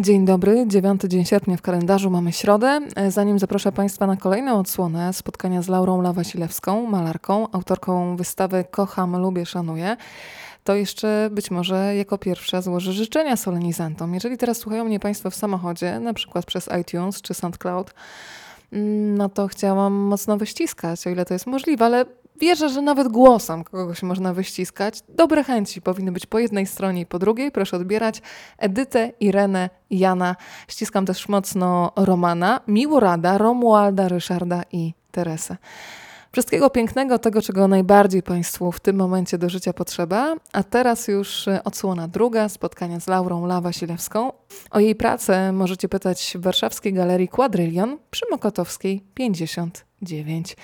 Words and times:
Dzień 0.00 0.24
dobry, 0.24 0.64
dziewiąty 0.66 1.08
dzień 1.08 1.24
sierpnia 1.24 1.56
w 1.56 1.62
kalendarzu 1.62 2.10
mamy 2.10 2.32
środę. 2.32 2.80
E, 2.96 3.10
zanim 3.10 3.38
zaproszę 3.38 3.72
Państwa 3.72 4.06
na 4.06 4.16
kolejną 4.16 4.58
odsłonę 4.58 5.12
spotkania 5.12 5.62
z 5.62 5.68
Laurą 5.68 6.02
Lawasilewską, 6.02 6.86
malarką, 6.86 7.50
autorką 7.52 8.16
wystawy 8.16 8.64
Kocham, 8.70 9.16
lubię, 9.16 9.46
szanuję, 9.46 9.96
to 10.64 10.74
jeszcze 10.74 11.28
być 11.32 11.50
może 11.50 11.96
jako 11.96 12.18
pierwsza 12.18 12.62
złożę 12.62 12.92
życzenia 12.92 13.36
solenizantom. 13.36 14.14
Jeżeli 14.14 14.36
teraz 14.36 14.56
słuchają 14.56 14.84
mnie 14.84 15.00
Państwo 15.00 15.30
w 15.30 15.34
samochodzie, 15.34 16.00
na 16.00 16.14
przykład 16.14 16.46
przez 16.46 16.68
iTunes 16.80 17.22
czy 17.22 17.34
SoundCloud, 17.34 17.94
mm, 18.72 19.18
no 19.18 19.28
to 19.28 19.48
chciałam 19.48 19.92
mocno 19.92 20.36
wyściskać, 20.36 21.06
o 21.06 21.10
ile 21.10 21.24
to 21.24 21.34
jest 21.34 21.46
możliwe, 21.46 21.84
ale 21.84 22.04
Wierzę, 22.40 22.68
że 22.68 22.82
nawet 22.82 23.08
głosem 23.08 23.64
kogoś 23.64 24.02
można 24.02 24.34
wyściskać. 24.34 25.02
Dobre 25.08 25.44
chęci 25.44 25.82
powinny 25.82 26.12
być 26.12 26.26
po 26.26 26.38
jednej 26.38 26.66
stronie 26.66 27.00
i 27.00 27.06
po 27.06 27.18
drugiej. 27.18 27.52
Proszę 27.52 27.76
odbierać 27.76 28.22
Edytę, 28.58 29.12
Irenę, 29.20 29.70
Jana. 29.90 30.36
Ściskam 30.68 31.06
też 31.06 31.28
mocno 31.28 31.92
Romana, 31.96 32.60
Miłorada, 32.68 33.38
Romualda, 33.38 34.08
Ryszarda 34.08 34.62
i 34.72 34.94
Teresę. 35.10 35.56
Wszystkiego 36.32 36.70
pięknego, 36.70 37.18
tego, 37.18 37.42
czego 37.42 37.68
najbardziej 37.68 38.22
Państwu 38.22 38.72
w 38.72 38.80
tym 38.80 38.96
momencie 38.96 39.38
do 39.38 39.48
życia 39.48 39.72
potrzeba. 39.72 40.36
A 40.52 40.62
teraz 40.62 41.08
już 41.08 41.46
odsłona 41.64 42.08
druga, 42.08 42.48
spotkania 42.48 43.00
z 43.00 43.06
Laurą 43.06 43.46
Lawa-Silewską. 43.46 44.32
O 44.70 44.80
jej 44.80 44.94
pracę 44.94 45.52
możecie 45.52 45.88
pytać 45.88 46.36
w 46.38 46.42
warszawskiej 46.42 46.92
galerii 46.92 47.28
Quadrillion 47.28 47.98
przy 48.10 48.26
Mokotowskiej 48.30 49.04
50. 49.14 49.87
9. 50.02 50.56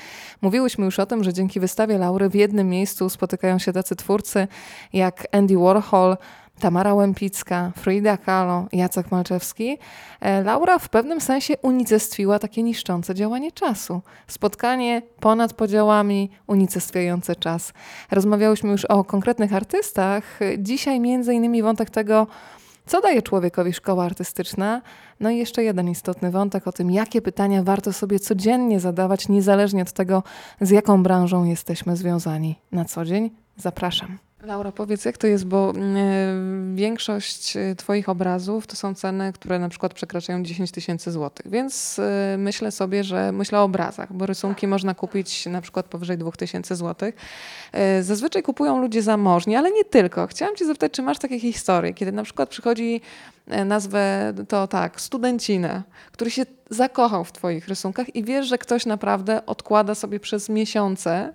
Mówiłyśmy 0.43 0.85
już 0.85 0.99
o 0.99 1.07
tym, 1.07 1.25
że 1.25 1.33
dzięki 1.33 1.61
wystawie 1.61 1.99
Laury 1.99 2.29
w 2.29 2.35
jednym 2.35 2.69
miejscu 2.69 3.09
spotykają 3.09 3.59
się 3.59 3.73
tacy 3.73 3.97
twórcy 3.97 4.49
jak 4.93 5.27
Andy 5.33 5.59
Warhol, 5.59 6.17
Tamara 6.61 6.95
Łępicka, 6.95 7.73
Frida 7.77 8.17
Kahlo, 8.17 8.67
Jacek 8.73 9.11
Malczewski. 9.11 9.79
E, 10.21 10.43
Laura 10.43 10.79
w 10.79 10.89
pewnym 10.89 11.21
sensie 11.21 11.55
unicestwiła 11.63 12.39
takie 12.39 12.63
niszczące 12.63 13.15
działanie 13.15 13.53
czasu. 13.53 14.03
Spotkanie 14.27 15.03
ponad 15.21 15.53
podziałami, 15.53 16.31
unicestwiające 16.47 17.37
czas. 17.37 17.73
Rozmawiałyśmy 18.11 18.71
już 18.71 18.85
o 18.85 19.05
konkretnych 19.05 19.55
artystach. 19.55 20.39
Dzisiaj 20.59 21.01
między 21.01 21.35
innymi 21.35 21.63
wątek 21.63 21.91
tego, 21.91 22.27
co 22.87 23.01
daje 23.01 23.23
człowiekowi 23.23 23.73
szkoła 23.73 24.05
artystyczna? 24.05 24.83
No 25.21 25.31
i 25.31 25.37
jeszcze 25.37 25.65
jeden 25.65 25.89
istotny 25.89 26.31
wątek 26.31 26.69
o 26.69 26.73
tym, 26.73 26.91
jakie 26.91 27.23
pytania 27.23 27.63
warto 27.63 27.93
sobie 27.93 28.19
codziennie 28.19 28.81
zadawać, 28.81 29.29
niezależnie 29.29 29.83
od 29.83 29.93
tego, 29.93 30.23
z 30.61 30.71
jaką 30.71 31.03
branżą 31.03 31.45
jesteśmy 31.45 31.97
związani 31.97 32.59
na 32.73 32.85
co 32.85 33.05
dzień. 33.05 33.31
Zapraszam. 33.57 34.19
Laura, 34.47 34.73
powiedz, 34.73 35.05
jak 35.05 35.19
to 35.19 35.27
jest, 35.27 35.47
bo 35.47 35.73
y, 35.73 36.75
większość 36.75 37.57
e, 37.57 37.75
Twoich 37.75 38.09
obrazów 38.09 38.67
to 38.67 38.77
są 38.77 38.95
ceny, 38.95 39.33
które 39.33 39.59
na 39.59 39.69
przykład 39.69 39.95
przekraczają 39.95 40.43
10 40.43 40.71
tysięcy 40.71 41.13
złotych, 41.13 41.51
więc 41.51 41.99
y, 41.99 42.03
myślę 42.39 42.71
sobie, 42.71 43.05
że 43.05 43.33
myślę 43.33 43.61
o 43.61 43.63
obrazach, 43.63 44.13
bo 44.13 44.27
rysunki 44.27 44.67
można 44.67 44.95
kupić 44.95 45.47
na 45.47 45.61
przykład 45.61 45.87
powyżej 45.87 46.19
2000 46.19 46.77
złotych. 46.77 47.15
Y, 47.99 48.03
zazwyczaj 48.03 48.43
kupują 48.43 48.81
ludzie 48.81 49.03
zamożni, 49.03 49.57
ale 49.57 49.71
nie 49.71 49.85
tylko. 49.85 50.27
Chciałam 50.27 50.57
Cię 50.57 50.67
zapytać, 50.67 50.93
czy 50.93 51.03
masz 51.03 51.19
takie 51.19 51.41
historie, 51.41 51.95
kiedy 51.95 52.13
na 52.13 52.23
przykład 52.23 52.49
przychodzi 52.49 53.01
nazwę 53.65 54.35
to 54.49 54.67
tak, 54.67 55.01
studencinę, 55.01 55.83
który 56.13 56.31
się 56.31 56.47
zakochał 56.71 57.25
w 57.25 57.33
Twoich 57.33 57.69
rysunkach 57.69 58.17
i 58.17 58.25
wiesz, 58.25 58.47
że 58.47 58.59
ktoś 58.59 58.87
naprawdę 58.87 59.47
odkłada 59.47 59.95
sobie 59.95 60.21
przez 60.21 60.49
miesiące 60.49 61.33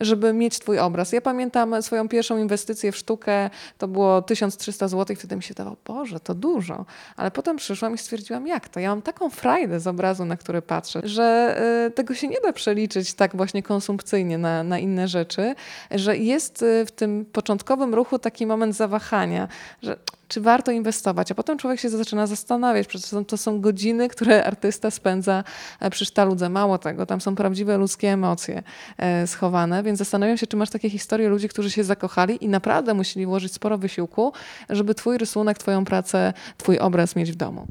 żeby 0.00 0.32
mieć 0.32 0.58
twój 0.58 0.78
obraz. 0.78 1.12
Ja 1.12 1.20
pamiętam 1.20 1.82
swoją 1.82 2.08
pierwszą 2.08 2.38
inwestycję 2.38 2.92
w 2.92 2.96
sztukę, 2.96 3.50
to 3.78 3.88
było 3.88 4.22
1300 4.22 4.88
zł 4.88 5.16
wtedy 5.16 5.36
mi 5.36 5.42
się 5.42 5.54
dawało, 5.54 5.76
Boże, 5.84 6.20
to 6.20 6.34
dużo. 6.34 6.84
Ale 7.16 7.30
potem 7.30 7.56
przyszłam 7.56 7.94
i 7.94 7.98
stwierdziłam, 7.98 8.46
jak 8.46 8.68
to? 8.68 8.80
Ja 8.80 8.88
mam 8.88 9.02
taką 9.02 9.30
frajdę 9.30 9.80
z 9.80 9.86
obrazu, 9.86 10.24
na 10.24 10.36
który 10.36 10.62
patrzę, 10.62 11.00
że 11.04 11.56
y, 11.86 11.90
tego 11.90 12.14
się 12.14 12.28
nie 12.28 12.40
da 12.40 12.52
przeliczyć 12.52 13.14
tak 13.14 13.36
właśnie 13.36 13.62
konsumpcyjnie 13.62 14.38
na, 14.38 14.62
na 14.62 14.78
inne 14.78 15.08
rzeczy, 15.08 15.54
że 15.90 16.16
jest 16.16 16.62
y, 16.62 16.86
w 16.86 16.90
tym 16.90 17.24
początkowym 17.32 17.94
ruchu 17.94 18.18
taki 18.18 18.46
moment 18.46 18.76
zawahania, 18.76 19.48
że 19.82 19.96
czy 20.32 20.40
warto 20.40 20.72
inwestować. 20.72 21.30
A 21.30 21.34
potem 21.34 21.58
człowiek 21.58 21.80
się 21.80 21.88
zaczyna 21.88 22.26
zastanawiać, 22.26 22.86
przecież 22.86 23.10
to 23.26 23.36
są 23.36 23.60
godziny, 23.60 24.08
które 24.08 24.44
artysta 24.44 24.90
spędza 24.90 25.44
e, 25.80 25.90
przy 25.90 26.04
sztaludze. 26.04 26.48
Mało 26.48 26.78
tego, 26.78 27.06
tam 27.06 27.20
są 27.20 27.34
prawdziwe 27.34 27.78
ludzkie 27.78 28.08
emocje 28.08 28.62
e, 28.98 29.26
schowane, 29.26 29.82
więc 29.82 29.98
zastanawiam 29.98 30.36
się, 30.36 30.46
czy 30.46 30.56
masz 30.56 30.70
takie 30.70 30.90
historie 30.90 31.28
ludzi, 31.28 31.48
którzy 31.48 31.70
się 31.70 31.84
zakochali 31.84 32.44
i 32.44 32.48
naprawdę 32.48 32.94
musieli 32.94 33.26
włożyć 33.26 33.52
sporo 33.52 33.78
wysiłku, 33.78 34.32
żeby 34.70 34.94
twój 34.94 35.18
rysunek, 35.18 35.58
twoją 35.58 35.84
pracę, 35.84 36.32
twój 36.56 36.78
obraz 36.78 37.16
mieć 37.16 37.32
w 37.32 37.36
domu. 37.36 37.66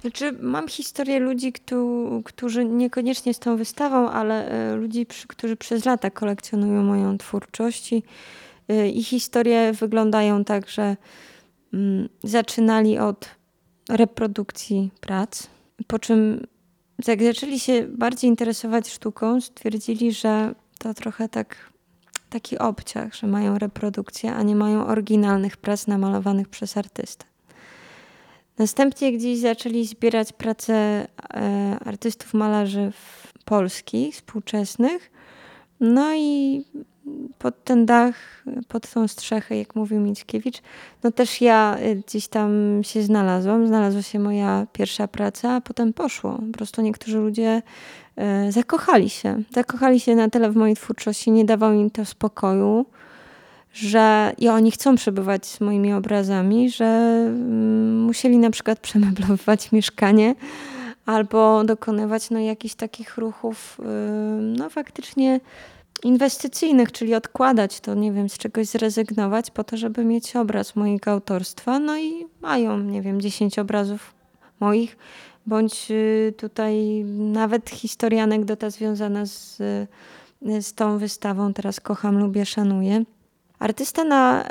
Znaczy, 0.00 0.32
mam 0.40 0.68
historię 0.68 1.18
ludzi, 1.18 1.52
którzy 2.24 2.64
niekoniecznie 2.64 3.34
z 3.34 3.38
tą 3.38 3.56
wystawą, 3.56 4.10
ale 4.10 4.48
e, 4.48 4.76
ludzi, 4.76 5.06
którzy 5.26 5.56
przez 5.56 5.84
lata 5.84 6.10
kolekcjonują 6.10 6.82
moją 6.82 7.18
twórczość 7.18 7.92
i 7.92 8.02
ich 8.94 9.06
historie 9.06 9.72
wyglądają 9.72 10.44
tak, 10.44 10.68
że 10.68 10.96
zaczynali 12.24 12.98
od 12.98 13.30
reprodukcji 13.88 14.90
prac, 15.00 15.46
po 15.86 15.98
czym 15.98 16.46
jak 17.06 17.22
zaczęli 17.22 17.60
się 17.60 17.82
bardziej 17.82 18.30
interesować 18.30 18.90
sztuką, 18.90 19.40
stwierdzili, 19.40 20.12
że 20.12 20.54
to 20.78 20.94
trochę 20.94 21.28
tak 21.28 21.56
taki 22.30 22.58
obciach, 22.58 23.14
że 23.14 23.26
mają 23.26 23.58
reprodukcję, 23.58 24.34
a 24.34 24.42
nie 24.42 24.56
mają 24.56 24.86
oryginalnych 24.86 25.56
prac 25.56 25.86
namalowanych 25.86 26.48
przez 26.48 26.76
artystę. 26.76 27.24
Następnie 28.58 29.12
gdzieś 29.12 29.38
zaczęli 29.38 29.86
zbierać 29.86 30.32
prace 30.32 30.74
e, 30.74 31.78
artystów 31.84 32.34
malarzy 32.34 32.92
polskich, 33.44 34.14
współczesnych. 34.14 35.10
No 35.80 36.14
i 36.14 36.64
pod 37.38 37.64
ten 37.64 37.86
dach, 37.86 38.44
pod 38.68 38.90
tą 38.90 39.08
strzechę, 39.08 39.56
jak 39.56 39.74
mówił 39.74 40.00
Mickiewicz, 40.00 40.62
no 41.02 41.12
też 41.12 41.40
ja 41.40 41.76
y, 41.82 42.02
gdzieś 42.06 42.28
tam 42.28 42.80
się 42.82 43.02
znalazłam. 43.02 43.66
Znalazła 43.66 44.02
się 44.02 44.18
moja 44.18 44.66
pierwsza 44.72 45.08
praca, 45.08 45.52
a 45.52 45.60
potem 45.60 45.92
poszło. 45.92 46.32
Po 46.32 46.58
prostu 46.58 46.82
niektórzy 46.82 47.18
ludzie 47.18 47.62
y, 48.48 48.52
zakochali 48.52 49.10
się. 49.10 49.42
Zakochali 49.50 50.00
się 50.00 50.14
na 50.14 50.30
tyle 50.30 50.50
w 50.50 50.56
mojej 50.56 50.76
twórczości, 50.76 51.30
nie 51.30 51.44
dawało 51.44 51.72
im 51.72 51.90
to 51.90 52.04
spokoju, 52.04 52.86
że 53.72 54.32
i 54.38 54.48
oni 54.48 54.70
chcą 54.70 54.96
przebywać 54.96 55.46
z 55.46 55.60
moimi 55.60 55.92
obrazami, 55.92 56.70
że 56.70 56.84
mm, 56.84 58.02
musieli 58.02 58.38
na 58.38 58.50
przykład 58.50 58.78
przemeblowywać 58.88 59.72
mieszkanie 59.72 60.34
albo 61.06 61.64
dokonywać 61.64 62.30
no, 62.30 62.38
jakichś 62.38 62.74
takich 62.74 63.16
ruchów, 63.16 63.80
y, 63.80 63.82
no 64.40 64.70
faktycznie 64.70 65.40
inwestycyjnych, 66.02 66.92
czyli 66.92 67.14
odkładać 67.14 67.80
to, 67.80 67.94
nie 67.94 68.12
wiem, 68.12 68.28
z 68.28 68.38
czegoś 68.38 68.66
zrezygnować 68.66 69.50
po 69.50 69.64
to, 69.64 69.76
żeby 69.76 70.04
mieć 70.04 70.36
obraz 70.36 70.76
mojego 70.76 71.10
autorstwa. 71.10 71.78
No 71.78 71.98
i 71.98 72.26
mają, 72.40 72.78
nie 72.78 73.02
wiem, 73.02 73.20
10 73.20 73.58
obrazów 73.58 74.14
moich, 74.60 74.96
bądź 75.46 75.90
y, 75.90 76.34
tutaj 76.36 77.04
nawet 77.04 77.70
historia, 77.70 78.22
anegdota 78.22 78.70
związana 78.70 79.26
z, 79.26 79.56
z 80.60 80.74
tą 80.74 80.98
wystawą 80.98 81.52
Teraz 81.52 81.80
kocham, 81.80 82.18
lubię, 82.18 82.46
szanuję. 82.46 83.04
Artysta 83.58 84.04
na, 84.04 84.44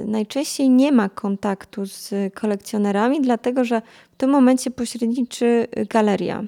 y, 0.00 0.04
najczęściej 0.06 0.70
nie 0.70 0.92
ma 0.92 1.08
kontaktu 1.08 1.86
z 1.86 2.34
kolekcjonerami, 2.34 3.20
dlatego 3.20 3.64
że 3.64 3.82
w 4.12 4.16
tym 4.16 4.30
momencie 4.30 4.70
pośredniczy 4.70 5.66
galeria. 5.90 6.44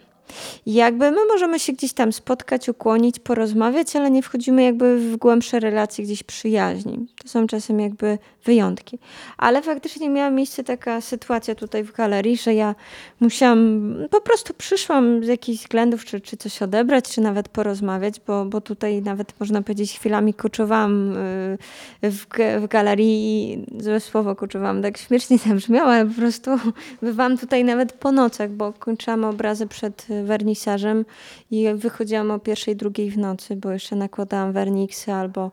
Jakby 0.66 1.10
my 1.10 1.26
możemy 1.32 1.58
się 1.58 1.72
gdzieś 1.72 1.92
tam 1.92 2.12
spotkać, 2.12 2.68
ukłonić, 2.68 3.18
porozmawiać, 3.18 3.96
ale 3.96 4.10
nie 4.10 4.22
wchodzimy 4.22 4.62
jakby 4.62 4.98
w 4.98 5.16
głębsze 5.16 5.60
relacje 5.60 6.04
gdzieś 6.04 6.22
przyjaźni. 6.22 7.06
To 7.22 7.28
są 7.28 7.46
czasem 7.46 7.80
jakby 7.80 8.18
wyjątki. 8.46 8.98
Ale 9.38 9.62
faktycznie 9.62 10.10
miała 10.10 10.30
miejsce 10.30 10.64
taka 10.64 11.00
sytuacja 11.00 11.54
tutaj 11.54 11.84
w 11.84 11.92
galerii, 11.92 12.36
że 12.36 12.54
ja 12.54 12.74
musiałam, 13.20 13.94
po 14.10 14.20
prostu 14.20 14.54
przyszłam 14.54 15.24
z 15.24 15.26
jakichś 15.26 15.62
względów, 15.62 16.04
czy, 16.04 16.20
czy 16.20 16.36
coś 16.36 16.62
odebrać, 16.62 17.04
czy 17.14 17.20
nawet 17.20 17.48
porozmawiać, 17.48 18.20
bo, 18.26 18.44
bo 18.44 18.60
tutaj 18.60 19.02
nawet 19.02 19.40
można 19.40 19.62
powiedzieć 19.62 19.98
chwilami 19.98 20.34
kuczowałam 20.34 21.16
y, 21.16 21.58
w, 22.02 22.26
w 22.60 22.68
galerii 22.68 23.52
i 23.52 23.82
złe 23.82 24.00
słowo 24.00 24.36
kuczowałam, 24.36 24.82
tak 24.82 24.98
śmiesznie 24.98 25.38
zabrzmiało, 25.38 25.90
ale 25.90 26.06
po 26.06 26.14
prostu 26.14 26.50
bywałam 27.02 27.38
tutaj 27.38 27.64
nawet 27.64 27.92
po 27.92 28.12
nocach, 28.12 28.50
bo 28.50 28.72
kończyłam 28.72 29.24
obrazy 29.24 29.66
przed 29.66 30.06
wernisażem 30.24 31.04
i 31.50 31.66
wychodziłam 31.74 32.30
o 32.30 32.38
pierwszej, 32.38 32.76
drugiej 32.76 33.10
w 33.10 33.18
nocy, 33.18 33.56
bo 33.56 33.70
jeszcze 33.70 33.96
nakładałam 33.96 34.52
werniksy 34.52 35.12
albo 35.12 35.50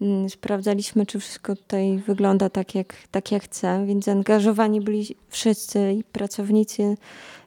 mm, 0.00 0.30
sprawdzaliśmy, 0.30 1.06
czy 1.06 1.20
wszystko 1.20 1.56
tutaj 1.56 2.02
wygląda 2.06 2.50
tak 2.50 2.74
jak, 2.74 2.94
tak 3.10 3.32
jak 3.32 3.42
chcę, 3.42 3.86
więc 3.86 4.04
zaangażowani 4.04 4.80
byli 4.80 5.16
wszyscy 5.28 5.92
i 5.92 6.04
pracownicy 6.04 6.96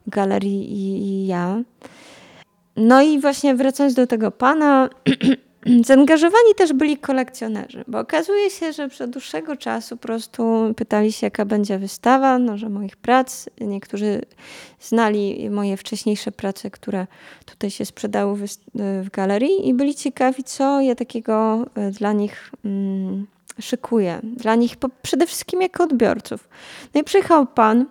galerii 0.08 0.72
i, 0.72 1.04
i 1.04 1.28
ja. 1.28 1.64
No 2.76 3.02
i 3.02 3.20
właśnie 3.20 3.56
wracając 3.56 3.96
do 3.96 4.08
tego 4.08 4.32
pana, 4.32 4.90
zaangażowani 5.86 6.56
też 6.58 6.74
byli 6.74 6.98
kolekcjonerzy, 6.98 7.84
bo 7.88 8.00
okazuje 8.00 8.50
się, 8.50 8.74
że 8.74 8.90
przez 8.90 9.10
dłuższego 9.10 9.58
czasu 9.58 9.98
po 9.98 10.02
prostu 10.02 10.74
pytali 10.76 11.12
się, 11.12 11.28
jaka 11.28 11.46
będzie 11.46 11.80
wystawa, 11.80 12.40
no, 12.40 12.58
że 12.58 12.70
moich 12.70 12.98
prac. 12.98 13.46
Niektórzy 13.62 14.22
znali 14.82 15.50
moje 15.50 15.78
wcześniejsze 15.78 16.32
prace, 16.32 16.72
które 16.72 17.08
tutaj 17.46 17.72
się 17.72 17.86
sprzedały 17.86 18.36
w, 18.36 18.46
w 19.04 19.10
galerii 19.10 19.68
i 19.68 19.74
byli 19.74 19.96
ciekawi, 19.96 20.44
co 20.44 20.82
ja 20.82 20.96
takiego 20.96 21.66
e, 21.76 21.92
dla 21.92 22.14
nich 22.14 22.52
mm, 22.66 23.28
szykuję. 23.62 24.20
Dla 24.24 24.56
nich 24.56 24.78
po, 24.78 24.90
przede 25.02 25.28
wszystkim 25.28 25.62
jako 25.62 25.84
odbiorców. 25.84 26.50
No 26.94 27.02
i 27.02 27.04
przyjechał 27.04 27.48
pan 27.48 27.86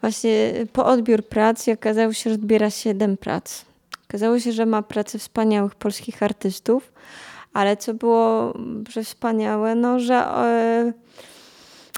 właśnie 0.00 0.52
po 0.72 0.86
odbiór 0.86 1.24
prac 1.24 1.68
i 1.68 1.72
okazało 1.72 2.12
się, 2.12 2.30
że 2.30 2.34
odbiera 2.34 2.70
siedem 2.70 3.16
prac. 3.16 3.69
Okazało 4.10 4.40
się, 4.40 4.52
że 4.52 4.66
ma 4.66 4.82
pracę 4.82 5.18
wspaniałych 5.18 5.74
polskich 5.74 6.22
artystów, 6.22 6.92
ale 7.52 7.76
co 7.76 7.94
było 7.94 8.54
że 8.88 9.04
wspaniałe, 9.04 9.74
no, 9.74 10.00
że 10.00 10.14
e, 10.14 10.92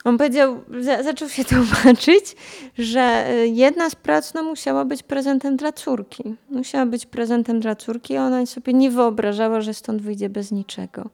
on 0.04 0.19
powiedział, 0.19 0.60
zaczął 1.02 1.28
się 1.28 1.44
tłumaczyć, 1.54 2.37
że 2.78 3.00
e, 3.00 3.46
jedna 3.46 3.90
z 3.90 3.94
prac 3.94 4.34
no, 4.34 4.43
musiała 4.43 4.84
być 4.84 5.02
prezentem 5.02 5.56
dla 5.56 5.72
córki. 5.72 6.34
Musiała 6.50 6.87
być 6.87 7.06
prezentem 7.06 7.60
dla 7.60 7.76
córki, 7.76 8.16
a 8.16 8.26
ona 8.26 8.46
sobie 8.46 8.72
nie 8.72 8.90
wyobrażała, 8.90 9.60
że 9.60 9.75
stąd 9.75 10.02
wyjdzie 10.02 10.28
bez 10.28 10.50
niczego. 10.50 11.10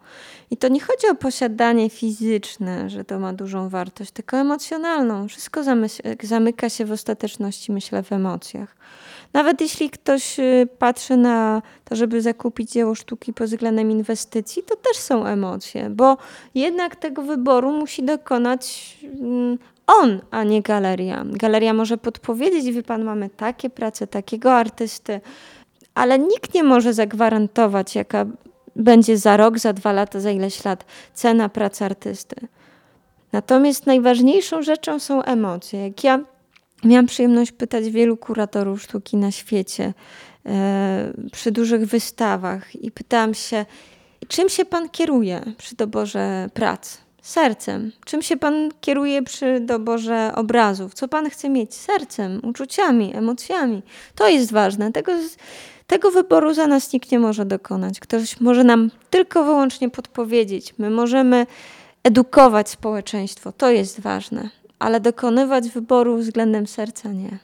I 0.51 0.57
to 0.57 0.69
nie 0.69 0.81
chodzi 0.81 1.09
o 1.11 1.15
posiadanie 1.15 1.91
fizyczne, 1.91 2.91
że 2.91 3.05
to 3.05 3.19
ma 3.19 3.33
dużą 3.33 3.69
wartość, 3.69 4.11
tylko 4.11 4.37
emocjonalną. 4.37 5.29
Wszystko 5.29 5.61
zamyka 6.23 6.69
się 6.69 6.85
w 6.85 6.93
ostateczności, 6.93 7.73
myślę, 7.73 8.03
w 8.03 8.13
emocjach. 8.13 8.77
Nawet 9.33 9.61
jeśli 9.61 9.91
ktoś 9.91 10.41
y, 10.41 10.69
patrzy 10.79 11.17
na 11.17 11.63
to, 11.85 11.97
żeby 11.97 12.23
zakupić 12.23 12.71
dzieło 12.71 12.95
sztuki 12.95 13.33
pod 13.33 13.47
względem 13.47 13.91
inwestycji, 13.91 14.63
to 14.63 14.77
też 14.77 14.97
są 14.97 15.27
emocje, 15.27 15.91
bo 15.91 16.17
jednak 16.55 16.97
tego 16.97 17.23
wyboru 17.23 17.73
musi 17.73 18.03
dokonać 18.03 18.67
mm, 19.21 19.59
on, 19.87 20.21
a 20.31 20.45
nie 20.45 20.63
galeria. 20.63 21.25
Galeria 21.27 21.75
może 21.75 21.99
podpowiedzieć, 21.99 22.75
wie 22.75 22.83
pan, 22.83 23.05
mamy 23.05 23.31
takie 23.31 23.71
prace, 23.71 24.07
takiego 24.07 24.55
artysty, 24.55 25.21
ale 25.95 26.19
nikt 26.19 26.55
nie 26.55 26.63
może 26.63 26.95
zagwarantować, 26.95 27.95
jaka 27.95 28.27
będzie 28.77 29.19
za 29.19 29.37
rok, 29.37 29.59
za 29.59 29.73
dwa 29.73 29.93
lata, 29.93 30.21
za 30.21 30.31
ileś 30.31 30.65
lat 30.65 30.85
cena 31.15 31.49
pracy 31.49 31.85
artysty. 31.85 32.37
Natomiast 33.33 33.87
najważniejszą 33.87 34.63
rzeczą 34.63 34.99
są 34.99 35.23
emocje. 35.23 35.83
Jak 35.83 36.05
ja 36.05 36.21
Miałam 36.85 37.07
przyjemność 37.07 37.53
pytać 37.53 37.91
wielu 37.91 38.17
kuratorów 38.17 38.83
sztuki 38.83 39.17
na 39.17 39.31
świecie 39.31 39.95
e, 40.47 41.13
przy 41.33 41.53
dużych 41.53 41.87
wystawach 41.87 42.77
i 42.77 42.91
pytałam 42.91 43.35
się, 43.35 43.67
czym 44.29 44.49
się 44.49 44.65
pan 44.65 44.89
kieruje 44.89 45.43
przy 45.59 45.77
doborze 45.77 46.51
prac? 46.55 46.99
Sercem. 47.29 47.93
Czym 48.05 48.23
się 48.23 48.37
pan 48.37 48.71
kieruje 48.81 49.23
przy 49.23 49.61
doborze 49.61 50.33
obrazów? 50.35 50.95
Co 50.95 51.09
pan 51.09 51.31
chce 51.31 51.49
mieć? 51.49 51.75
Sercem, 51.75 52.41
uczuciami, 52.43 53.17
emocjami. 53.17 53.83
To 54.15 54.29
jest 54.29 54.53
ważne. 54.53 54.93
Tego, 54.93 55.13
tego 55.87 56.11
wyboru 56.11 56.55
za 56.55 56.67
nas 56.67 56.93
nikt 56.93 57.13
nie 57.13 57.19
może 57.19 57.45
dokonać. 57.45 58.01
Ktoś 58.01 58.41
może 58.41 58.65
nam 58.65 58.91
tylko 59.11 59.45
wyłącznie 59.45 59.91
podpowiedzieć. 59.91 60.75
My 60.79 60.91
możemy 60.91 61.47
edukować 62.05 62.69
społeczeństwo. 62.69 63.53
To 63.53 63.71
jest 63.71 64.01
ważne 64.01 64.51
ale 64.79 65.01
dokonywać 65.01 65.69
wyboru 65.69 66.17
względem 66.17 66.67
serca 66.67 67.13
nie. 67.13 67.39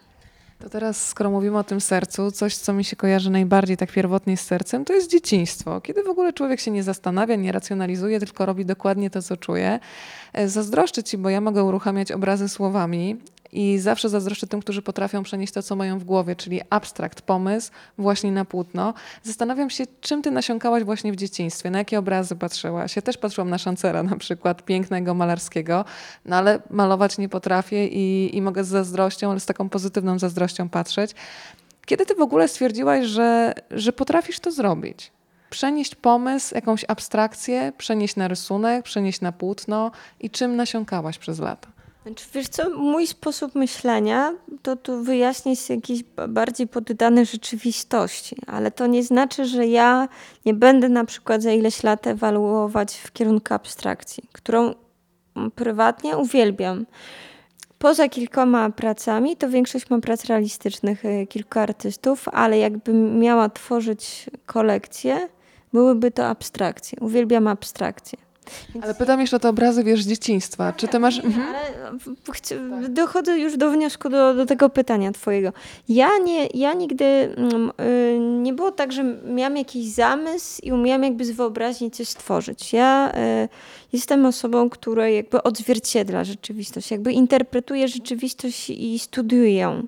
To 0.65 0.71
teraz, 0.71 1.09
skoro 1.09 1.31
mówimy 1.31 1.59
o 1.59 1.65
tym 1.65 1.81
sercu, 1.81 2.31
coś, 2.31 2.57
co 2.57 2.73
mi 2.73 2.85
się 2.85 2.97
kojarzy 2.97 3.31
najbardziej 3.31 3.77
tak 3.77 3.93
pierwotnie 3.93 4.37
z 4.37 4.41
sercem, 4.41 4.85
to 4.85 4.93
jest 4.93 5.11
dzieciństwo. 5.11 5.81
Kiedy 5.81 6.03
w 6.03 6.09
ogóle 6.09 6.33
człowiek 6.33 6.61
się 6.61 6.71
nie 6.71 6.83
zastanawia, 6.83 7.37
nie 7.37 7.53
racjonalizuje, 7.53 8.19
tylko 8.19 8.47
robi 8.47 8.65
dokładnie 8.65 9.11
to, 9.11 9.23
co 9.23 9.37
czuje. 9.37 9.81
E, 10.33 10.49
zazdroszczę 10.49 11.03
ci, 11.03 11.19
bo 11.19 11.31
ja 11.31 11.41
mogę 11.41 11.65
uruchamiać 11.65 12.13
obrazy 12.13 12.49
słowami 12.49 13.17
i 13.55 13.79
zawsze 13.79 14.09
zazdroszczę 14.09 14.47
tym, 14.47 14.61
którzy 14.61 14.83
potrafią 14.83 15.23
przenieść 15.23 15.53
to, 15.53 15.63
co 15.63 15.77
mają 15.77 15.99
w 15.99 16.05
głowie, 16.05 16.37
czyli 16.37 16.61
abstrakt, 16.71 17.23
pomysł 17.23 17.71
właśnie 17.99 18.33
na 18.33 18.45
płótno. 18.45 18.95
Zastanawiam 19.23 19.71
się, 19.71 19.85
czym 20.01 20.23
ty 20.23 20.31
nasiąkałaś 20.31 20.85
właśnie 20.85 21.13
w 21.13 21.17
dzieciństwie, 21.17 21.71
na 21.71 21.79
jakie 21.79 21.99
obrazy 21.99 22.37
patrzyłaś. 22.37 22.97
Ja 22.97 23.03
też 23.03 23.17
patrzyłam 23.17 23.51
na 23.51 23.59
szancera 23.59 24.03
na 24.03 24.17
przykład, 24.17 24.65
pięknego, 24.65 25.15
malarskiego, 25.15 25.85
no 26.25 26.37
ale 26.37 26.63
malować 26.71 27.19
nie 27.19 27.29
potrafię 27.29 27.87
i, 27.87 28.37
i 28.37 28.43
mogę 28.43 28.65
z 28.65 28.69
zazdrością, 28.69 29.31
ale 29.31 29.41
z 29.41 29.47
taką 29.47 29.69
pozytywną 29.69 30.19
zazdrością 30.19 30.69
patrzeć. 30.69 31.15
Kiedy 31.87 32.07
ty 32.07 32.15
w 32.15 32.21
ogóle 32.21 32.49
stwierdziłaś, 32.49 33.07
że, 33.07 33.55
że 33.71 33.93
potrafisz 33.93 34.41
to 34.41 34.53
zrobić? 34.53 35.13
Przenieść 35.51 35.95
pomysł, 35.95 36.55
jakąś 36.55 36.85
abstrakcję, 36.89 37.73
przenieść 37.79 38.17
na 38.17 38.29
rysunek, 38.29 38.85
przenieść 38.85 39.21
na 39.21 39.33
płótno 39.33 39.91
i 40.21 40.31
czym 40.31 40.57
nasiąkałaś 40.57 41.19
przez 41.19 41.39
lata? 41.39 41.74
Znaczy, 42.07 42.27
wiesz 42.35 42.49
co, 42.49 42.71
mój 42.71 43.07
sposób 43.07 43.55
myślenia 43.55 44.33
to 44.63 44.77
tu 44.77 45.03
wyjaśnić 45.03 45.71
jakiś 45.71 46.03
bardziej 46.29 46.69
poddany 46.69 47.27
rzeczywistości, 47.27 48.37
ale 48.47 48.71
to 48.71 48.87
nie 48.87 49.03
znaczy, 49.03 49.45
że 49.47 49.67
ja 49.67 50.09
nie 50.45 50.55
będę 50.55 50.89
na 50.89 51.05
przykład 51.05 51.43
za 51.43 51.53
ileś 51.53 51.83
lat 51.83 52.07
ewaluować 52.07 52.97
w 52.97 53.13
kierunku 53.13 53.55
abstrakcji, 53.55 54.29
którą 54.33 54.75
prywatnie 55.55 56.17
uwielbiam. 56.17 56.87
Poza 57.79 58.09
kilkoma 58.09 58.71
pracami, 58.71 59.37
to 59.37 59.49
większość 59.49 59.91
mam 59.91 60.01
prac 60.01 60.25
realistycznych 60.25 61.05
e, 61.05 61.27
kilku 61.27 61.59
artystów, 61.59 62.29
ale 62.29 62.59
jakbym 62.59 63.19
miała 63.19 63.49
tworzyć 63.49 64.31
kolekcję, 64.47 65.29
byłyby 65.73 66.11
to 66.11 66.27
abstrakcje. 66.27 66.99
Uwielbiam 67.01 67.47
abstrakcje. 67.49 68.19
Ale 68.83 68.95
pytam 68.95 69.21
jeszcze 69.21 69.37
o 69.37 69.41
te 69.41 69.49
obrazy, 69.49 69.85
wiesz, 69.85 70.03
z 70.03 70.09
dzieciństwa. 70.09 70.73
Czy 70.73 70.89
ty 70.89 70.99
masz... 70.99 71.19
Mhm. 71.19 71.47
Ale 71.49 72.89
dochodzę 72.89 73.39
już 73.39 73.57
do 73.57 73.71
wniosku, 73.71 74.09
do, 74.09 74.35
do 74.35 74.47
tego 74.47 74.71
pytania 74.71 75.13
twojego. 75.13 75.53
Ja, 75.89 76.19
nie, 76.19 76.47
ja 76.47 76.73
nigdy... 76.73 77.05
Yy, 77.05 78.19
nie 78.19 78.53
było 78.53 78.71
tak, 78.71 78.93
że 78.93 79.05
miałam 79.27 79.57
jakiś 79.57 79.87
zamysł 79.87 80.61
i 80.63 80.73
umiałam 80.73 81.05
jakby 81.05 81.25
z 81.25 81.31
wyobraźni 81.31 81.91
coś 81.91 82.09
stworzyć. 82.09 82.73
Ja 82.73 83.13
yy, 83.41 83.49
jestem 83.93 84.27
osobą, 84.27 84.71
która 84.71 85.09
jakby 85.09 85.43
odzwierciedla 85.43 86.25
rzeczywistość, 86.25 86.91
jakby 86.91 87.13
interpretuje 87.13 87.89
rzeczywistość 87.89 88.71
i 88.71 88.99
studiuje 88.99 89.57
ją. 89.57 89.87